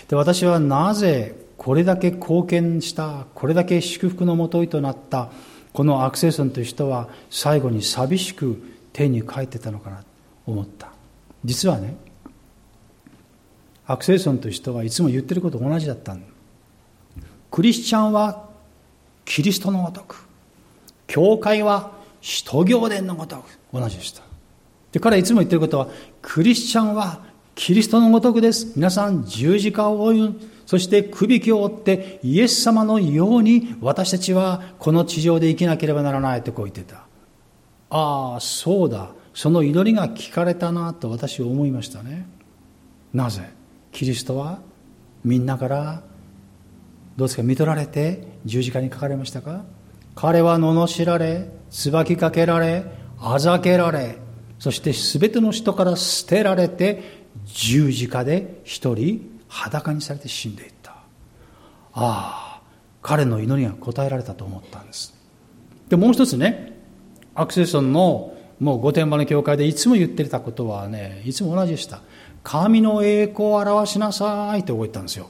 [0.08, 5.30] で私はなぜこれだけ貢献したこれだけ祝福のもといとなった
[5.74, 8.62] このアクセソンという人は最後に寂しく
[8.94, 10.06] 天に帰ってたのかなと
[10.48, 10.92] 思った。
[11.44, 11.96] 実はね
[13.88, 16.16] アクセソンという人はいつも言ってること同じだった
[17.52, 18.50] クリスチャンは
[19.26, 20.28] キリストのごとく
[21.08, 21.92] 教会は
[22.22, 24.35] 使徒行伝のごとく同じでした。
[24.96, 25.90] で彼はいつも言ってることは
[26.22, 27.20] クリスチャンは
[27.54, 28.72] キリストのごとくです。
[28.78, 30.36] 皆さん十字架を追う。
[30.66, 37.06] そしてくびきを追ってイエス様のように私たちはこの地上で生きなければならないとこう言ってた。
[37.90, 39.10] ああそうだ。
[39.34, 42.26] その祈りが聞かれたなと私は思いましたね。
[43.14, 43.50] なぜ
[43.92, 44.60] キリストは
[45.26, 46.04] みんなから
[47.18, 47.44] どうですか？
[47.44, 49.66] 見取られて十字架にかかれましたか？
[50.16, 52.86] 彼は罵られ椿かけられ
[53.20, 54.24] あざけられ
[54.60, 60.92] そして全ての人から捨てられて十字架で一人裸にされて死んでいった。
[61.94, 62.62] ああ
[63.02, 65.14] 彼の祈りが応えられたと思ったんです。
[65.90, 66.78] でもう一つね
[67.36, 72.02] アクセソンのもう御殿場の教会でいつも言ってたことはねいつも同じでした。
[72.44, 75.30] 神の栄光を表しなさいって覚えたんですよ。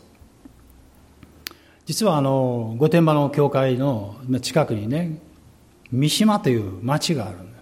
[1.86, 5.19] 実はあの御殿場の教会の近くにね
[5.91, 7.55] 三島という町があるんだ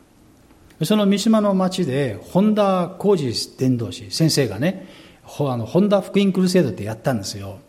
[0.82, 4.88] その三島の町で本田浩二伝道師先生がね
[5.24, 7.60] あの本田福音クルセードってやったんですよ。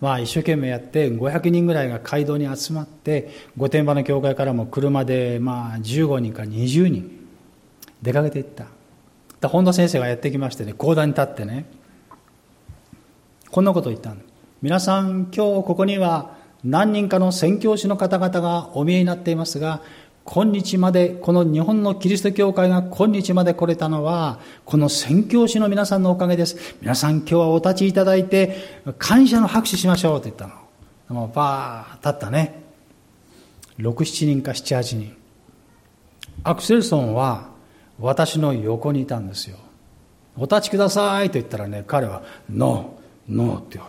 [0.00, 7.28] まあ一生懸命やって500人ぐらいが街道に集まって御殿場の教会からも車でまあ15人か20人
[8.02, 8.66] 出かけていった。
[9.46, 11.66] 本田先生がやってきましてね講談に立ってね
[13.50, 14.20] こんなことを言ったん
[14.62, 19.80] 皆さん今日ここには何人かの宣教師の方々がお見えになっていますが
[20.30, 26.76] 今日まで、この日本のキリスト教会が今日まで来れたのは、この宣教師の皆さんのおかげです。
[26.82, 30.46] 皆さん今日はお立ちいただいて、感謝の拍手しましょうって言った
[31.08, 31.18] の。
[31.18, 32.62] もうバー立ったね。
[33.78, 35.16] 6、7人か7、8人。
[36.44, 37.48] アクセルソンは
[37.98, 39.56] 私の横にいたんですよ。
[40.36, 42.98] お立ちくださいと言ったらね、彼は、 No,
[43.30, 43.88] No ってわ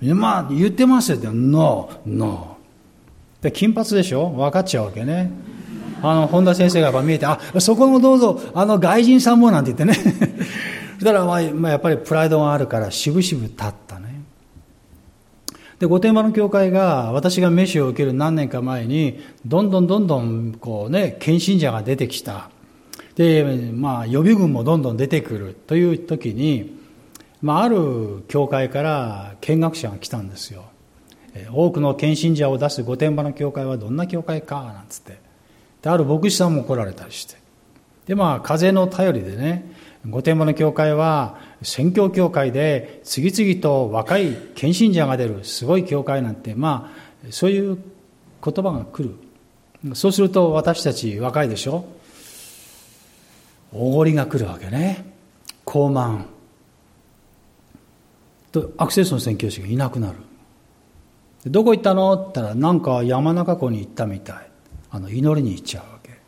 [0.00, 0.14] け。
[0.14, 2.53] まあ、言ってますよ、 No, No。
[3.44, 4.30] で金髪でしょ？
[4.30, 5.30] 分かっちゃうわけね。
[6.02, 9.94] あの、本田先生がやっぱ見えて、あ、そこもどうぞ、あの、外人さんもなんて言ってね。
[10.94, 14.22] そしたら、まあ、まあ、やっぱりプライドがあるから、しぶしぶ立ったね。
[15.78, 22.48] で、御殿場の教会が、私が飯を受ける何年か前に、どんどんどんどん、こうね、献身者が出てきた。
[23.16, 26.78] で、まあ、予備軍もどんどん出てくるという時に、
[27.42, 30.64] まあ、ある教会から見学者が来たんですよ。
[31.52, 35.18] 多くの献身者を出す御殿場の教会はどんな教会かなんつって。
[35.82, 37.36] である牧師さんも来られたりして。
[38.06, 39.72] でまあ風の頼りでね
[40.08, 46.92] 御殿場の教会は宣教教会で次々と若い献身者が出るすごい教会なんてま
[47.26, 47.78] あそういう
[48.44, 49.08] 言葉が来
[49.82, 49.94] る。
[49.94, 51.84] そうすると私たち若いでしょ。
[53.72, 55.04] おごりが来るわけね。
[55.64, 56.24] 高慢。
[58.52, 60.16] とアクセスの宣教師がいなくなる。
[61.46, 62.14] どこ行ったの？
[62.14, 64.50] って言ったら、なんか山中湖に行ったみたい。
[64.90, 66.18] あの、祈りに行っちゃうわけ。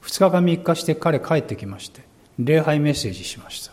[0.00, 2.02] 二日か三日して彼帰ってきまして、
[2.38, 3.72] 礼拝メッセージしました。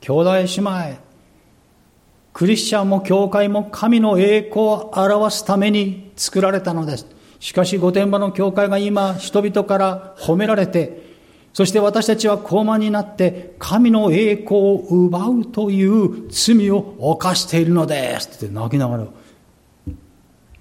[0.00, 0.98] 兄弟姉妹、
[2.34, 7.06] クリスチャンも教会も神の栄光を表すために作られたのです。
[7.40, 11.07] しかし御殿場の教会が今人々から褒められて
[11.58, 19.06] そして私たちは高慢になって神の栄光を奪うという罪を犯しているのですって泣きながら。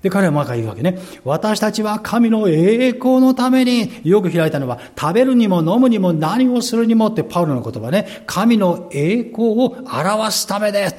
[0.02, 0.98] で、彼はまた言うわけね。
[1.24, 8.24] 私たちは神の栄光のためによく開いたのは、食べるにも飲むにも何をするにもってパウロの言葉ね。
[8.26, 10.96] 神の栄光を表すためです。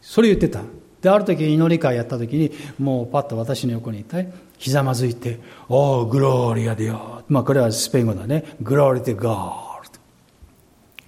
[0.00, 0.62] それ言ってた。
[1.00, 4.28] で、ある時祈り会やった時に、もうパッと私の横にいて、
[4.58, 5.38] ひざまずいて、
[5.68, 7.22] おお、グローリアディオ。
[7.28, 8.56] まあ、これはスペイン語だね。
[8.60, 9.98] グローリティゴールド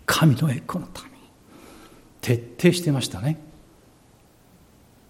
[0.06, 1.14] 神の栄光のために。
[2.20, 3.38] 徹底してましたね。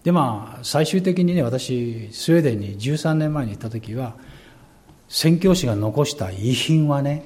[0.03, 4.15] で、まあ、最終的にね、私、スウェーデンに13年前に行った時は、
[5.09, 7.25] 宣教師が残した遺品はね、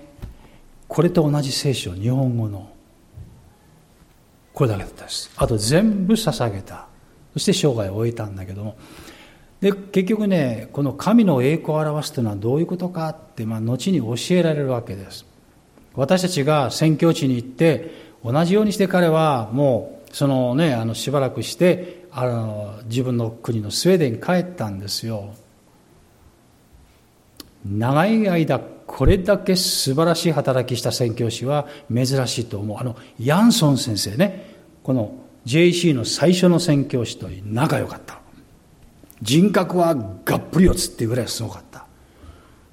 [0.88, 2.72] これと同じ聖書、日本語の、
[4.54, 5.32] これだけだったです。
[5.36, 6.88] あと全部捧げた。
[7.34, 8.78] そして生涯を終えたんだけども、
[9.64, 15.26] で結局ねこの神の栄光を表すというのはどういうことかって、まあ、後に教えられるわけです。
[15.96, 17.92] 私たちが宣教地に行って
[18.26, 25.34] 同じようにして彼はもうそのねあのしばらくしてあの自分の国のスウェーデンに帰ったんですよ。
[27.66, 32.78] 長い間これだけ素晴らしい働きした宣教師は珍しいと思う。
[32.82, 34.58] あのヤンソン先生ね。
[34.84, 35.14] この
[35.46, 38.23] JC の最初の宣教師と仲良かった。
[39.24, 39.96] 人格は
[40.26, 41.88] がっぷり四つっていうぐらいすごかった。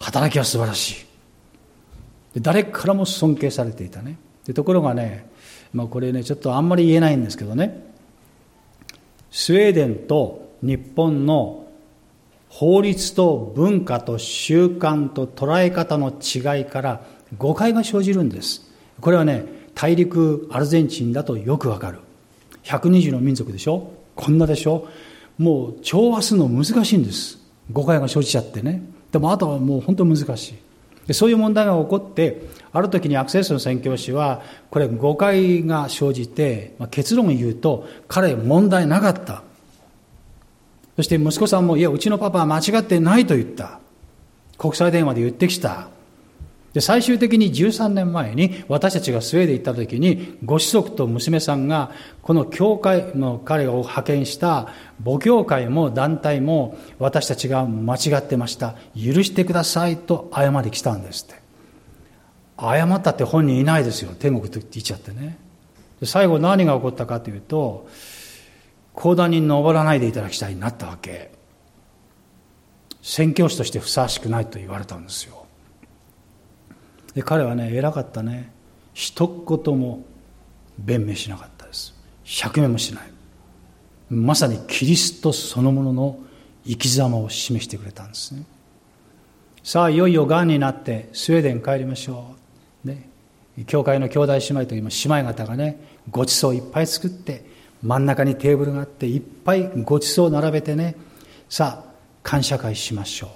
[0.00, 1.06] 働きは素晴らし
[2.36, 2.40] い。
[2.40, 4.18] 誰からも尊敬されていたね。
[4.44, 5.30] でところがね、
[5.72, 7.88] まあ、これねちょっとあんまり言えないんですけどね。
[9.30, 11.68] スウェーデンと日本の
[12.48, 17.04] 法律と文化と習慣と捉え方の違いから
[17.38, 18.68] 誤解が生じるんです。
[19.00, 19.44] これはね
[19.76, 22.00] 大陸アルゼンチンだとよくわかる。
[22.64, 23.92] 120の民族でしょ？
[24.16, 24.88] こんなでしょ？
[25.40, 27.38] もう調和するの難しいんです。
[27.72, 28.82] 誤解が生じちゃってね。
[29.10, 30.54] でもあとはもう本当難し
[31.08, 31.14] い。
[31.14, 39.42] そういう問題が起こってある時にアクセスの宣教師はこれ誤解が生じて、まあ、結論を言うと彼問題なかった。
[40.96, 43.80] そして息子さんもいやうちのパパは間違ってないと言った。
[44.58, 45.88] 国際電話で言ってきた。
[46.72, 51.90] で、最終的に13年前に私たちがスウェーデン行った時に、ご子息と娘さんが、
[52.22, 54.68] この教会の彼を派遣した
[55.04, 58.76] 母教会も団体も私たちが間違ってました。
[58.94, 61.40] 許してくださいと謝り来たんですって。
[62.60, 64.12] 謝ったって本人いないですよ。
[64.16, 65.38] 天国と言っちゃってね。
[66.04, 67.88] 最後何が起こったかというと、
[68.94, 71.32] 講談に登らないでいただきたいになったわけ。
[73.02, 75.39] 宣教師としてふさわしくないと言われたんですよ。
[77.14, 78.52] で彼はね偉かったね。
[78.92, 80.04] 一言も
[80.78, 81.94] 弁明しなかったです。
[82.24, 83.04] 釈明もしない。
[84.10, 86.18] まさにキリストそのものの
[86.66, 88.44] 生き様を示してくれたんですね。
[89.62, 92.34] さあいよいよがんになってスウェーデン帰りましょ
[92.84, 92.88] う。
[92.88, 93.08] ね。
[93.66, 95.78] 教会の兄弟姉妹といいます姉妹方がね
[96.10, 97.44] ごちそういっぱい作って
[97.82, 100.96] 真ん中にテーブルがあっていっぱいごちそう並べてね。
[101.48, 101.90] さあ
[102.22, 103.28] 感謝会しましょ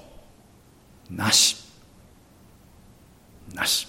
[1.11, 1.15] う。
[1.15, 1.64] なし。
[3.55, 3.89] なし。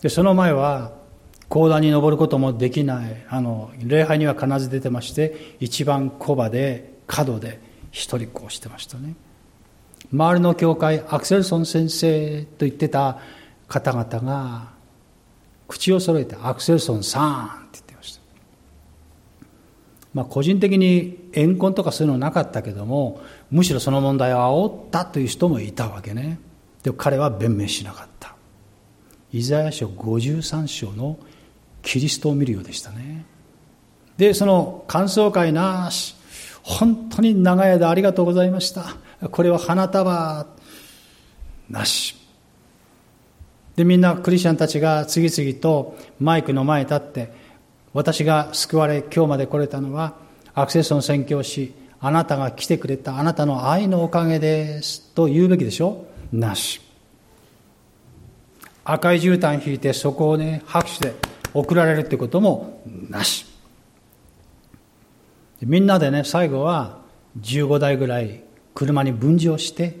[0.00, 0.92] でその前は
[1.48, 7.60] 講談に登ることもできないあの礼拝には必ず出てまして一番小場で角で
[7.90, 9.14] 一人っ子をしてましたね。
[10.12, 13.18] 周りの教会アクセルソン先生と言ってた
[13.66, 14.68] 方々が
[15.66, 18.22] 口を揃えてアクセルソンさんって言ってました。
[20.14, 26.38] まあ個人的に怨恨とかそういうのはなかったけどもむしろその問題を煽ったという人もいたわけね。
[26.82, 28.17] で彼は弁明しなかった。
[29.32, 31.18] イザヤ書53章の
[31.82, 33.24] キリストを見るようでしたね。
[34.16, 36.16] でその感想会なし。
[36.62, 38.96] 本当に長い間ありがとうございました。
[39.30, 40.46] これは花束
[41.70, 42.14] なし。
[43.76, 47.32] でみんなクリスチャンたちが次々とマイクの前に立って
[47.94, 50.16] 私が救われ今日まで来れたのは
[50.52, 55.14] アクセスの宣教師あなたが来てくれたあなたの愛のおかげです。
[55.14, 56.06] と言うべきでしょ？
[56.32, 56.80] なし。
[58.90, 61.14] 赤い絨毯引いてそこをね拍手で
[61.52, 63.44] 送られるってこともなし。
[65.60, 67.02] みんなでね最後は
[67.38, 68.42] 15台ぐらい
[68.74, 69.98] 車に分乗して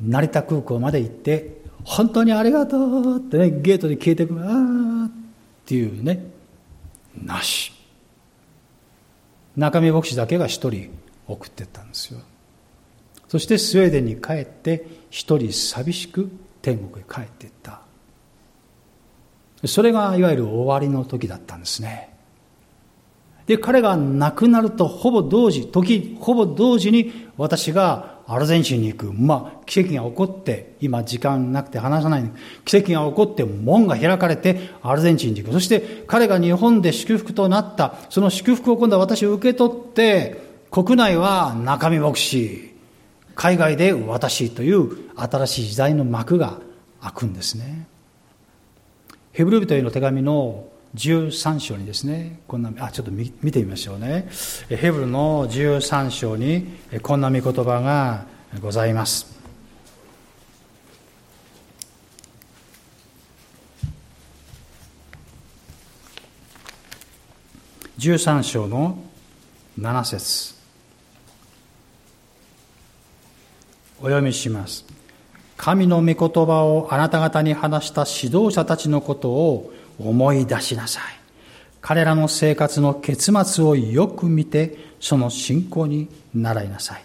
[0.00, 5.10] 成田空港まで行って本当にありがとうってねゲートに消えてくるああっ
[5.66, 6.24] ていうね
[7.22, 7.70] なし。
[9.58, 10.90] 中身牧師だけが一人
[11.26, 12.20] 送ってったんですよ。
[13.28, 16.30] そしてスウェーデンに帰って一人寂しく
[16.62, 17.81] 天国へ帰っていった。
[19.66, 22.10] それがいわゆる終わりの時だったんですね。
[23.46, 29.12] で、彼が亡くなるとほぼ同時、時、ほぼ同時に私がアルゼンチンに行く。
[29.12, 32.30] まあ、奇跡が起こって、今時間なくて話さない
[32.64, 35.52] 奇跡が起こって門が開かれてアルゼンチンに行く。
[35.52, 37.94] そして彼が日本で祝福となった。
[38.10, 40.40] その祝福を今度は私を受け取って、
[40.70, 42.72] 国内は中身牧師、
[43.34, 46.58] 海外で私という新しい時代の幕が
[47.00, 47.91] 開くんですね。
[49.32, 54.28] ヘブル人への手紙の13章にですね、こんな、あ、ちょっと見てみましょうね。
[54.68, 56.66] ヘブルの13章に
[57.00, 58.26] こんな見言葉が
[58.60, 59.32] ございます。
[67.98, 69.02] 13章の
[69.78, 70.54] 7節
[73.98, 74.91] お読みします。
[75.56, 81.02] 神の御言葉をあなた方に話した指導者たちのことを思い出しなさい。
[81.80, 87.04] 彼らの生活の結末をよく見て、その信仰に習いなさい。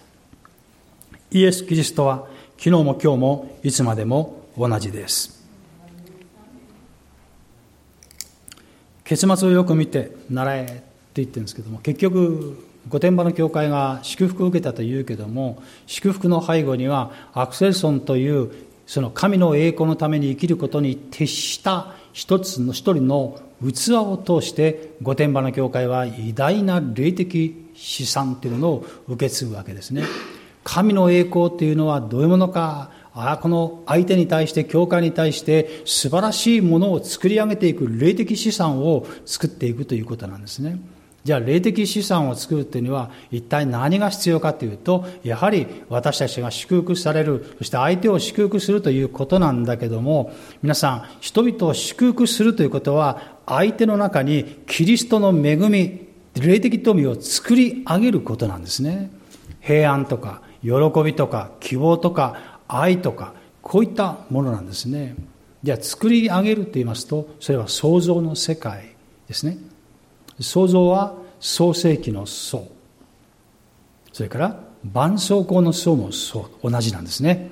[1.32, 2.28] イエス・キリストは
[2.58, 5.38] 昨日も今日もいつまでも同じです。
[9.04, 10.82] 結末をよく見て習えって
[11.16, 18.52] 言ってるんですけども、結局御殿場の教会が祝福を受けたというけども祝福の背後にはアクセルソンという
[18.86, 30.04] その神の栄光のために生きることに徹した一つの一人の器を通して御殿場の教会は偉大な霊的資産っていうのを受け継ぐわけですね。
[30.64, 40.80] 神の栄光っていうのはどういうものかああこの相手に対して教会に対して素晴らしいものを作り上げていく霊的資産を作っていくということなんですね。
[41.28, 50.32] じゃあ霊的資産を作るっていうには一体何が必要かというとやはり私たちが祝福されるそして相手を祝福するということなんだけども
[50.64, 59.12] 皆さん人々を祝福するということは相手の中にキリストの恵み霊的富を作り上げることなんですね。
[59.60, 60.70] 平安とか喜
[61.04, 65.18] びとか希望とか愛とかこういったものなんですね。
[65.62, 68.96] じゃあ作り上げると言いますとそれは創造の世界
[69.28, 69.58] ですね。
[70.40, 72.68] 創造は創世紀の創。
[74.12, 77.52] それから絆創膏の創もそう同じなんですね。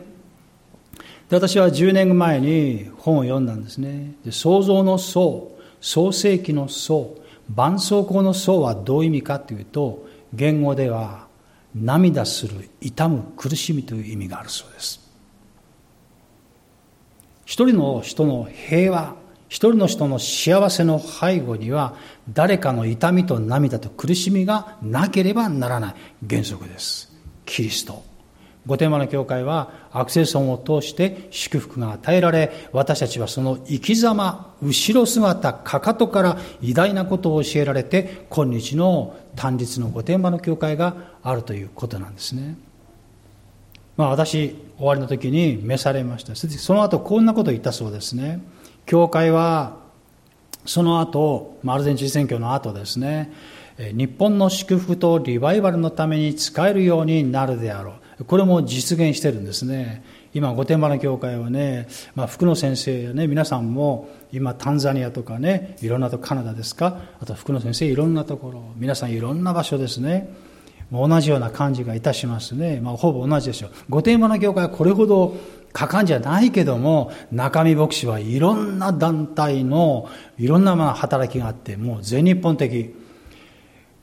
[1.30, 4.14] で私は10年前に本を読んだんですね。
[4.24, 7.18] で創造の創創世紀の創
[7.50, 11.28] 絆創膏の創はどういう意味かというと言語では
[11.76, 15.02] 涙する痛む苦しみという意味があるそうです。
[17.46, 19.16] 一人の人の平和
[19.48, 21.96] 一人の人の幸せの背後には
[22.30, 25.96] 誰かの痛みと涙と苦しみがなければならない
[26.28, 27.14] 原則です。
[27.46, 28.04] キリスト。
[28.66, 42.58] 御殿場の教会はアクセソンを通して祝福が与えられ私たちはその生き様後ろ姿かかとから偉大なことを教えられて今日の単立の御殿場の教会があるということなんですね。
[43.98, 46.36] まあ私終わりの時に召されました。
[46.36, 48.42] その後こんなことを言ったそうですね。
[48.86, 49.85] 教会は
[50.66, 53.32] その後、アルゼンチン選挙の後ですね、
[53.78, 58.26] 日本の祝福とリバイバルのために使えるようになるであろう。
[58.26, 60.04] これも実現してるんですね。
[60.34, 70.30] 今、御殿場の教会はね、まあ、福野先生やね、皆さんも、今、タンザニアとかね、いろんなとカナダですか、あと福野先生、いろんなところ、皆さんいろんな場所ですね。
[70.92, 72.80] 同じような感じがいたしますね。
[72.82, 73.72] まあ、ほぼ同じでしょう。
[73.90, 75.36] 御殿場の教会はこれほど
[75.76, 80.08] 果敢じゃないけども、中見牧師はいろんな団体の
[80.38, 82.96] いろんなまあ働きがあって、もう全日本的。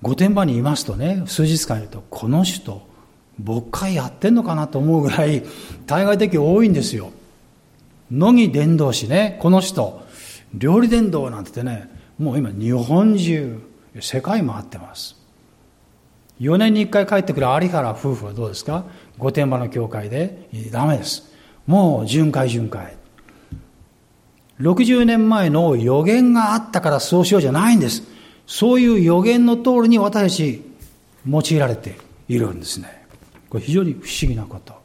[0.02, 2.82] 御殿場にいますとね、数日間いると、この人、
[3.42, 5.44] 牧会やってんのかなと思うぐらい、
[5.86, 7.10] 対外的多いんですよ。
[8.10, 10.02] 乃木伝道師ね、この人、
[10.52, 13.62] 料理伝道なんててね、もう今日本中、
[13.98, 15.16] 世界回ってます。
[16.40, 18.84] 4年に1回帰ってくる有原夫婦はどうですか？
[19.16, 21.32] 御殿場の教会でダメです。
[21.66, 22.96] もう巡回巡回。
[24.60, 28.02] 60年前の予言があったからそうしようじゃないんです。
[28.46, 30.62] そういう予言の通りに私たち
[31.28, 31.96] 用いられて
[32.28, 33.04] いるんですね。
[33.48, 34.82] これ非常に不思議なこと。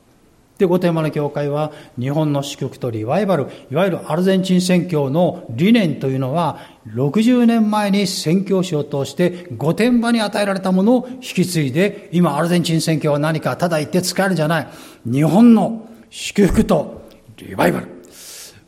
[0.57, 14.67] で、御殿場の教会は日本の支局とリバイバル、いわゆるアルゼンチン宣教の理念というのは、60年前に宣教師を通して御殿場に与えられたものを引き継いで、今アルゼンチン宣教は何かただ言って使えるんじゃない。
[15.05, 17.01] 日本の祝福と
[17.37, 17.87] リバイバル。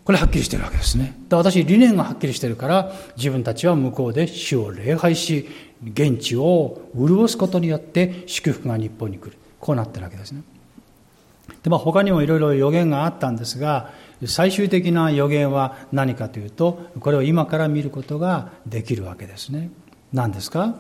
[0.04, 1.16] これはっきりしてるわけですね。
[1.30, 5.48] で私、理念がはっきりしてるから、自分たちは向こうで主を礼拝し、
[5.84, 9.38] 現地を潤すことによって祝福が日本に来る。
[9.60, 10.42] こうなってるわけですね。
[11.64, 13.92] で、まあ他にもいろいろ予言があったんですが、
[14.26, 19.70] 最終的な予言は何かというと、これを今から見ることができるわけですね。
[20.12, 20.76] 何ですか？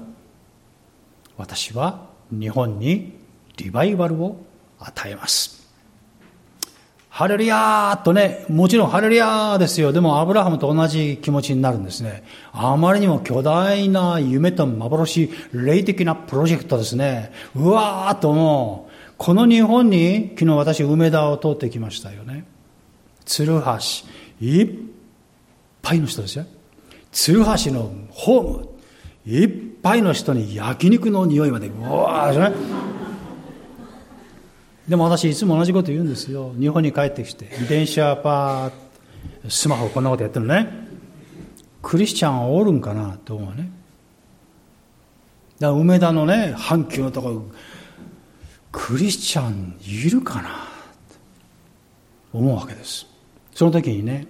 [1.38, 3.14] 私は日本に
[3.58, 4.38] リバイバルを
[4.80, 5.59] 与えます。
[7.10, 9.92] ハレルヤーとね、もちろんハレルヤーですよ。
[9.92, 12.24] でもアブラハムと同じ気持ちになるんですね。
[12.54, 17.32] あまりにも巨大な夢と幻、霊的なプロジェクトですね。
[17.56, 22.46] うわーともう、この日本に昨日私梅田を通ってきましたよね。
[23.26, 23.60] 鶴
[24.40, 24.70] 橋、いっ
[25.82, 26.46] ぱいの人ですよ。
[27.12, 28.70] 鶴橋のホーム、
[29.26, 29.50] いっ
[29.82, 32.56] ぱいの人に焼肉の匂いまで、うわーですね。
[34.90, 36.52] でも私いつも同じこと言うんですよ。
[36.60, 40.68] 日本に帰ってきて、電車パー、スマホこんなことやってるね。
[41.84, 43.70] クリスチャンおるんかなと思うね。
[45.60, 47.46] だから梅田のね、阪急のところ、
[48.72, 53.06] クリスチャンいるかなと思うわけです。
[53.54, 54.26] その時にね、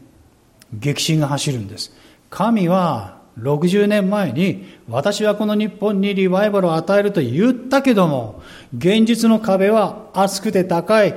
[0.73, 1.94] 激震が走るんです。
[2.30, 8.41] 神は60年前に私はこの日本にリバイバルを与えると言ったけども、
[8.78, 11.16] 現実の壁は厚くて高い。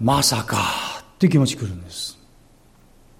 [0.00, 0.56] まさか
[1.00, 2.18] っていう気持ちくるんです。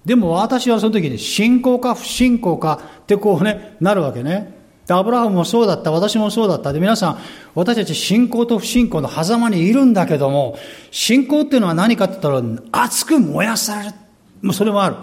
[0.05, 4.57] でも私はその時に信仰か不信仰かってこうね、なるわけね。
[4.91, 6.73] アブラハムもそうだった、私もそうだった。
[6.73, 7.19] で、皆さん、
[7.55, 10.57] 私たち信仰と不信仰の狭間にいるんだけども、
[10.91, 13.95] 信仰っていうのは何かって言ったら、熱く燃やされる。
[14.41, 14.97] もうそれもある。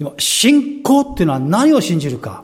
[0.00, 2.42] でも信仰っていうのは何を信じるか。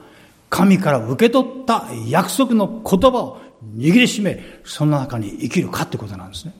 [0.51, 3.41] 神から受け取った約束の言葉を
[3.77, 6.55] 握りしめ、その中に生きるかってことなんですね。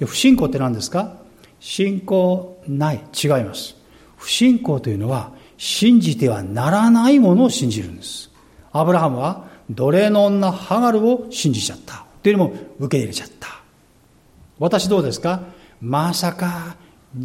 [0.00, 1.18] で不信仰って何ですか？
[1.60, 3.04] 信仰ない。
[3.12, 3.76] 違います。
[4.16, 8.30] 不信仰というのは、信じてはならないものを信じるんです。
[8.72, 12.06] アブラハムは奴隷の女ハガルを信じちゃった。
[12.22, 13.48] というのも受け入れちゃった。
[14.58, 15.42] 私どうですか？
[15.82, 16.76] まさか、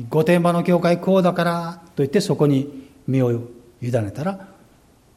[0.10, 3.32] 御殿場の教会こうだからと言ってそこに身を
[3.82, 4.48] 委ねたら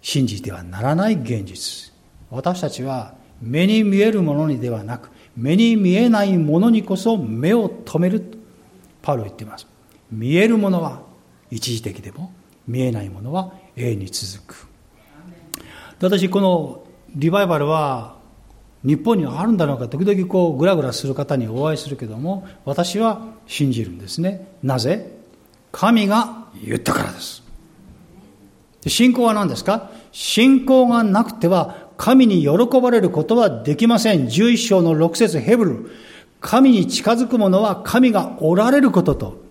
[0.01, 1.93] 信じてはならない現実。
[2.31, 8.39] 私たちは目に見えるものにではなく、目に見えないものにこそ目を留めると。
[9.03, 9.67] パウロ言っています。
[10.11, 11.03] 見えるものは
[11.51, 12.33] 一時的でも、
[12.67, 14.69] 見えないものは永遠に続く。
[16.01, 16.85] 私、この
[17.15, 18.17] リバイバルは
[18.85, 24.49] 日本にはあるんだろうか、時々こうグラグラする方にお会いするけども、私は信じるんですね。
[24.63, 25.19] なぜ？
[25.71, 27.43] 神が言ったからです。
[28.87, 29.91] 信仰は何ですか？
[30.11, 34.27] 信仰がなくては神に喜ばれることはできません。
[34.27, 35.91] 11章の6節ヘブル。
[36.41, 39.43] 神に近づく者は神がおられることと、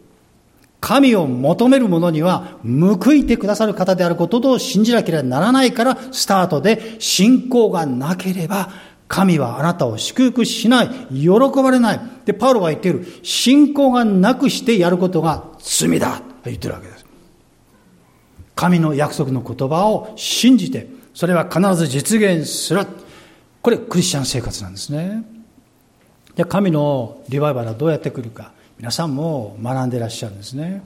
[0.82, 8.70] 神を求める者には報いてくださる方であることと信じなければならないからスタートで信仰がなければ
[9.12, 12.00] 神はあなたを祝福しない、喜ばれない。
[12.24, 17.06] で、パウロは言っている、信仰がなくしてやることが罪だと言ってるわけです。
[18.56, 22.88] 神の約束の言葉を信じて、それは必ず実現する。
[23.62, 25.26] これ、クリスチャン生活なんですね。
[26.36, 28.54] で、神のリバイバルはどうやってくるか。
[28.78, 30.82] 皆さんも学んでいらっしゃるんですね。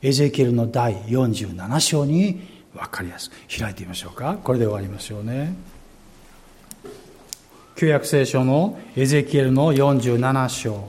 [0.00, 2.40] エゼキエルの第47章に
[2.72, 4.38] 分かりやすく開いてみましょうか。
[4.42, 5.75] これで終わりましょうね。
[7.76, 10.88] 旧約聖書のエゼキエルの47章、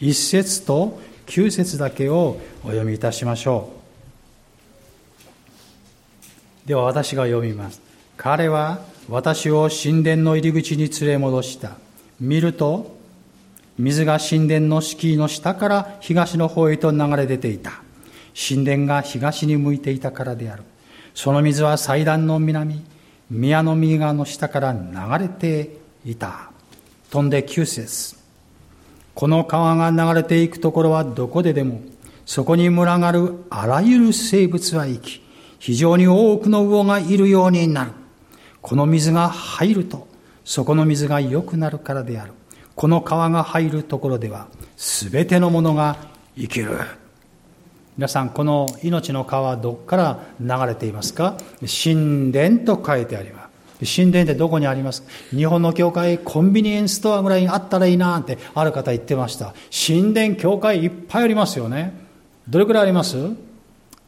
[0.00, 3.70] 1節と9節だけをお読みいたしましょ
[6.64, 6.68] う。
[6.68, 7.80] では私が読みます。
[8.16, 11.76] 彼は私を神殿の入り口に連れ戻した。
[12.18, 12.96] 見ると、
[13.78, 17.80] 水が神殿の敷居の下から東の方へと流れ出ていた。
[18.34, 20.64] 神殿が東に向いていたからである。
[21.14, 22.84] その水は祭壇の南、
[23.30, 26.50] 宮の右側の下から流れていた。
[27.10, 28.16] 飛んで9節
[29.14, 31.80] この川が流れていくところはどこででも、
[32.26, 35.22] そこに群がるあらゆる生物は生き、
[35.58, 37.92] 非常に多くの魚がいるようになる。
[38.60, 40.08] この水が入ると、
[40.44, 42.32] そこの水が良くなるからである。
[42.74, 45.96] この川が入るところでは、すべてのものが
[46.36, 46.76] 生きる。
[47.96, 51.36] 皆さん、この命の川はどこから流れていますか？
[51.60, 53.43] 神殿と書いてあります。
[53.84, 55.02] 神殿ってどこにあります？
[55.30, 59.54] 日本の教会、コンビニエンスストアぐらいにあったらいいなってある方言ってました。
[59.86, 61.94] 神殿、教会いっぱいありますよね。
[62.48, 63.16] どれくらいあります？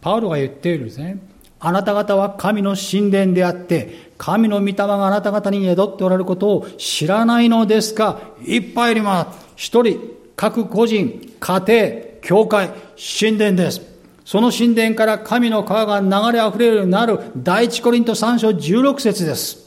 [0.01, 1.19] パウロが言っているんですね。
[1.59, 8.21] あなた方は神の神殿であって、神の御霊があなた方に宿っておられることを知らないのですか？
[8.45, 9.47] いっぱいいります。
[9.57, 10.01] 一人、
[10.37, 11.91] 各個人、家庭、
[12.21, 12.71] 教会、
[13.19, 13.81] 神殿です。
[14.27, 19.66] その神殿から神の川が流れ溢れるようになる第一コリント3章16節です。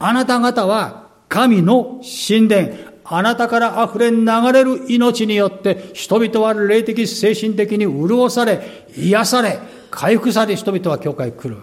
[0.00, 2.68] あなた方は神の神殿、
[3.04, 9.58] あなたから溢れ流れる命によって人々は霊的精神的に潤され、癒され、
[9.90, 11.60] 回復され人々は教会に来る。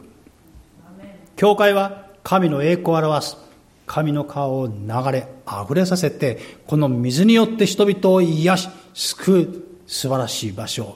[1.35, 3.37] 教会は神の栄光を表す。
[3.87, 4.73] 神の顔を流
[5.11, 6.37] れ、溢れさせて、
[6.67, 10.95] この水によって人々を癒し、救う素晴らしい場所。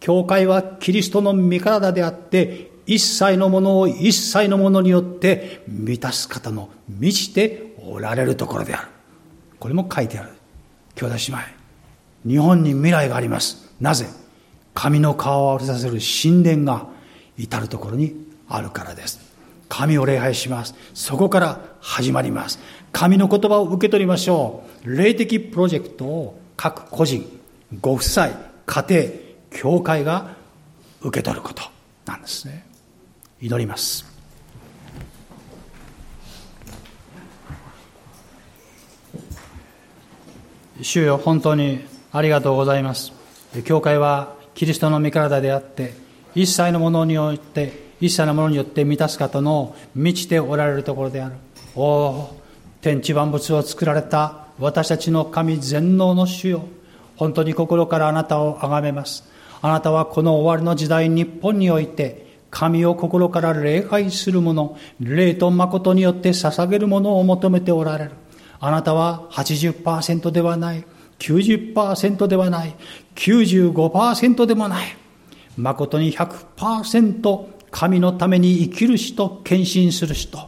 [0.00, 8.88] 教会はキリストの身体であって、一切のものを一切のものによって満たす方の満ちておられるところである。
[9.60, 10.30] これも書いてある。
[10.94, 11.38] 兄弟姉妹。
[12.26, 13.74] 日本に未来があります。
[13.78, 14.06] なぜ？
[14.72, 16.86] 神の顔を溢れさせる神殿が
[17.36, 19.20] 至るところにあるからです。
[19.68, 20.74] 神を礼拝します。
[20.94, 22.58] そこから始まります。
[22.90, 24.96] 神の言葉を受け取りましょう。
[24.96, 27.26] 霊的プロジェクトを各個人、
[27.82, 28.30] ご夫妻、
[28.64, 29.02] 家庭、
[29.50, 30.36] 教会が
[31.02, 31.62] 受け取ること
[32.06, 32.64] なんですね。
[33.40, 34.04] 祈ります。
[40.80, 41.80] 主よ、本当に
[42.12, 43.12] ありがとうございます。
[43.64, 45.94] 教会はキリストの身体であって、
[46.34, 51.34] 一切のものによって、一切のものによって満たす方の満ちておられるところである。
[51.74, 52.40] おお、
[52.80, 56.64] 天地万物を作られた私たちの神全能の主よ。
[57.16, 59.24] 本当に心からあなたを崇めます。
[59.62, 68.12] あなたはこの終わりの時代日本において、神を心から礼拝する者、霊と誠によって捧げるものを求めておられる。
[68.60, 70.84] あなたは80%ではない。
[71.18, 72.74] 90%ではない。
[73.14, 74.96] 95%でもない。
[75.56, 80.38] 誠に100%神のために生きる人、献身する人、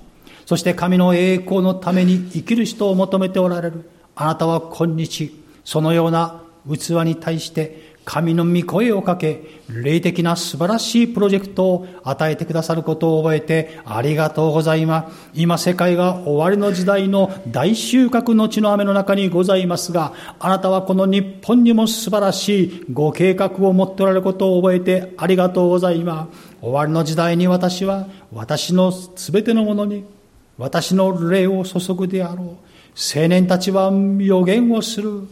[0.46, 3.90] そして神の栄光のために生きる人を求めておられる。
[4.14, 5.32] あなたは今日、
[5.64, 15.30] そのような器に対して神の御声をかけ、霊的な素晴らしいプロジェクトを与えてくださることを覚えてありがとうございます。
[15.32, 26.56] 今世界が終わりの時代の大収穫の地の雨の中にございますが、あなたはこの日本にも素晴らしいご計画を持っておられることを覚えてありがとうございます。
[26.62, 30.04] 終わりの時代に私は私のすべてのものに
[30.58, 32.46] 私の霊を注ぐであろう。
[32.96, 35.28] 青年たちは予言をする。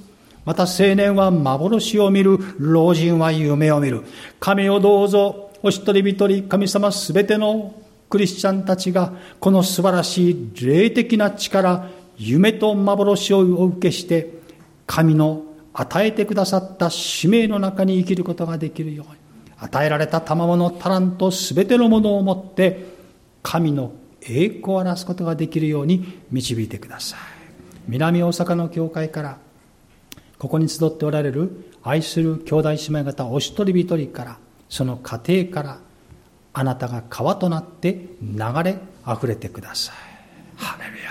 [0.49, 2.39] また青年は幻を見る。
[2.59, 4.03] 老人は夢を見る。
[4.41, 7.75] 神をどうぞ、お一人一人、神様すべての
[8.09, 14.41] クリスチャンたちが、この素晴らしい霊的な力、夢と幻をお受けして、
[14.87, 15.43] 神の
[15.75, 19.19] 与えてくださった使命の中に生きることができるように。
[19.59, 22.87] 与えられた賜物タラントすべてのものをもって
[23.43, 23.93] 神の
[24.23, 27.19] 栄光を表すことができるように導いてください
[27.87, 29.48] 南大阪の教会から
[30.39, 34.39] ここに集っておられる愛する兄弟姉妹方お一人一人から
[34.69, 35.79] その家庭から
[36.53, 39.97] あなたが川となって流れあふれてください。
[40.57, 41.11] ハレルヤ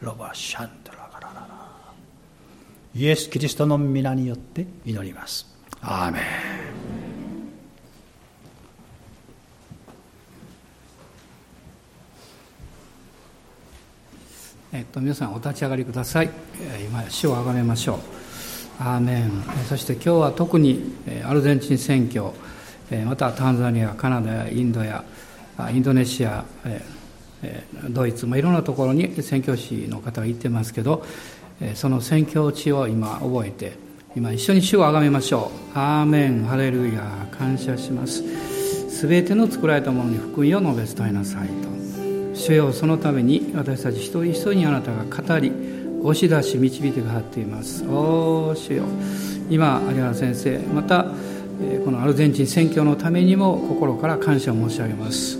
[0.00, 1.48] ロバシャンドラガラララ。
[2.94, 5.46] イエス・キリストの皆によって祈ります。
[5.80, 6.87] アーメン。
[14.70, 16.30] えっと、皆さんお立ち上がりください。
[16.86, 17.98] 今主をあがめましょう。
[18.80, 19.42] アーメン。
[19.66, 22.32] そして今日は特にアルゼンチン選挙。
[23.06, 25.04] またタンザニアカナダやインドや
[25.72, 26.44] インドネシア
[27.88, 31.04] ドイツもいろんなところに宣教師の方が行ってますけど
[31.74, 33.72] その宣教地を今覚えて
[34.16, 35.78] 今一緒に主をあがめましょう。
[35.78, 36.44] アーメン。
[36.44, 38.22] ハレルヤ感謝します。
[38.90, 41.77] すべての作られたものに福音を述べ伝えなさいと。
[42.38, 45.52] 主よそのために私たち一人一人にあなたが語り
[46.02, 47.84] 押し出し導いてくださっています。
[47.86, 48.84] おお主よ。
[49.50, 51.06] 今有原先生また
[51.84, 55.36] このアルゼンチン選挙のためにも心から感謝を申し上げます。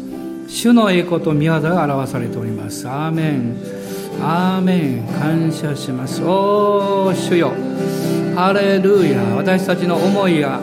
[0.48, 2.88] 主の栄光と御業が表されております。
[2.88, 3.56] アーメン。
[4.20, 5.06] アーメン。
[5.20, 6.20] 感謝します。
[6.22, 7.52] おお主よ。
[8.34, 9.22] ハレルヤ。
[9.36, 10.60] 私たちの思いや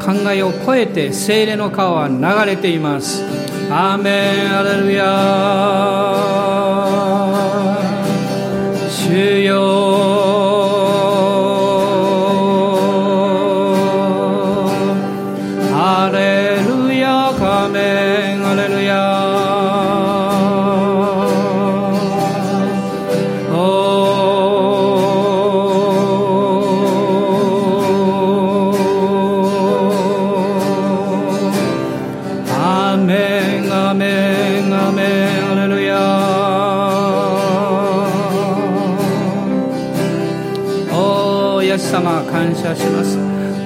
[0.00, 3.41] 考えを超えて精霊の川は流れています。
[3.74, 6.41] アー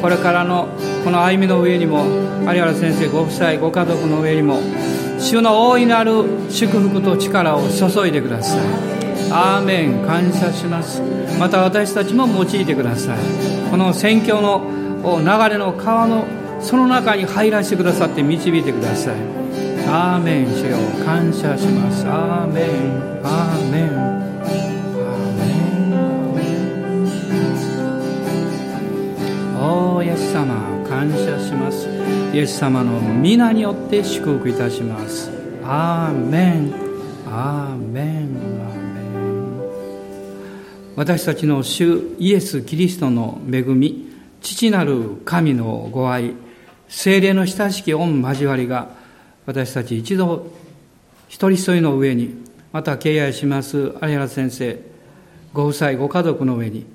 [0.07, 0.69] これからの
[1.03, 2.05] この歩みの上にも
[2.43, 4.61] 有原先生ご夫妻ご家族の上にも
[5.19, 8.61] 主の大いなる祝福と力を注いでください。
[9.33, 10.07] アーメン。
[10.07, 11.03] 感謝します。
[11.41, 13.19] また私たちも用いてください。
[13.69, 14.62] この宣教の
[15.19, 16.24] 流れの川の
[16.61, 19.16] その中に入らせてくださって導いてください。
[19.89, 22.07] アーメン主よ感謝します。
[22.07, 23.20] アーメン。
[23.24, 24.15] アーメン。
[31.07, 31.89] 感謝します。
[32.35, 35.31] イエス様の皆によって祝福いたします。
[35.62, 36.74] アーメン。
[37.28, 38.05] アーメン。
[38.05, 39.62] アーメン。
[40.97, 44.09] 私たちの主イエス・キリストの恵み
[44.41, 46.33] 父なる神のご愛
[46.89, 48.89] 精霊の親しき御交わりが
[49.45, 50.51] 私たち一度
[51.28, 54.81] 一人一人の上にまた敬愛します有原先生
[55.53, 56.87] ご夫妻ご家族の上に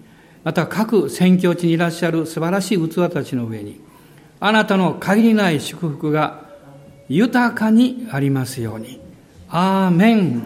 [0.44, 3.80] また各宣教地にいらっしゃる素晴らしい器たちの上に、
[4.43, 6.45] あなたの限りない祝福が
[7.07, 8.99] 豊かにありますように。
[9.49, 10.43] アーメン。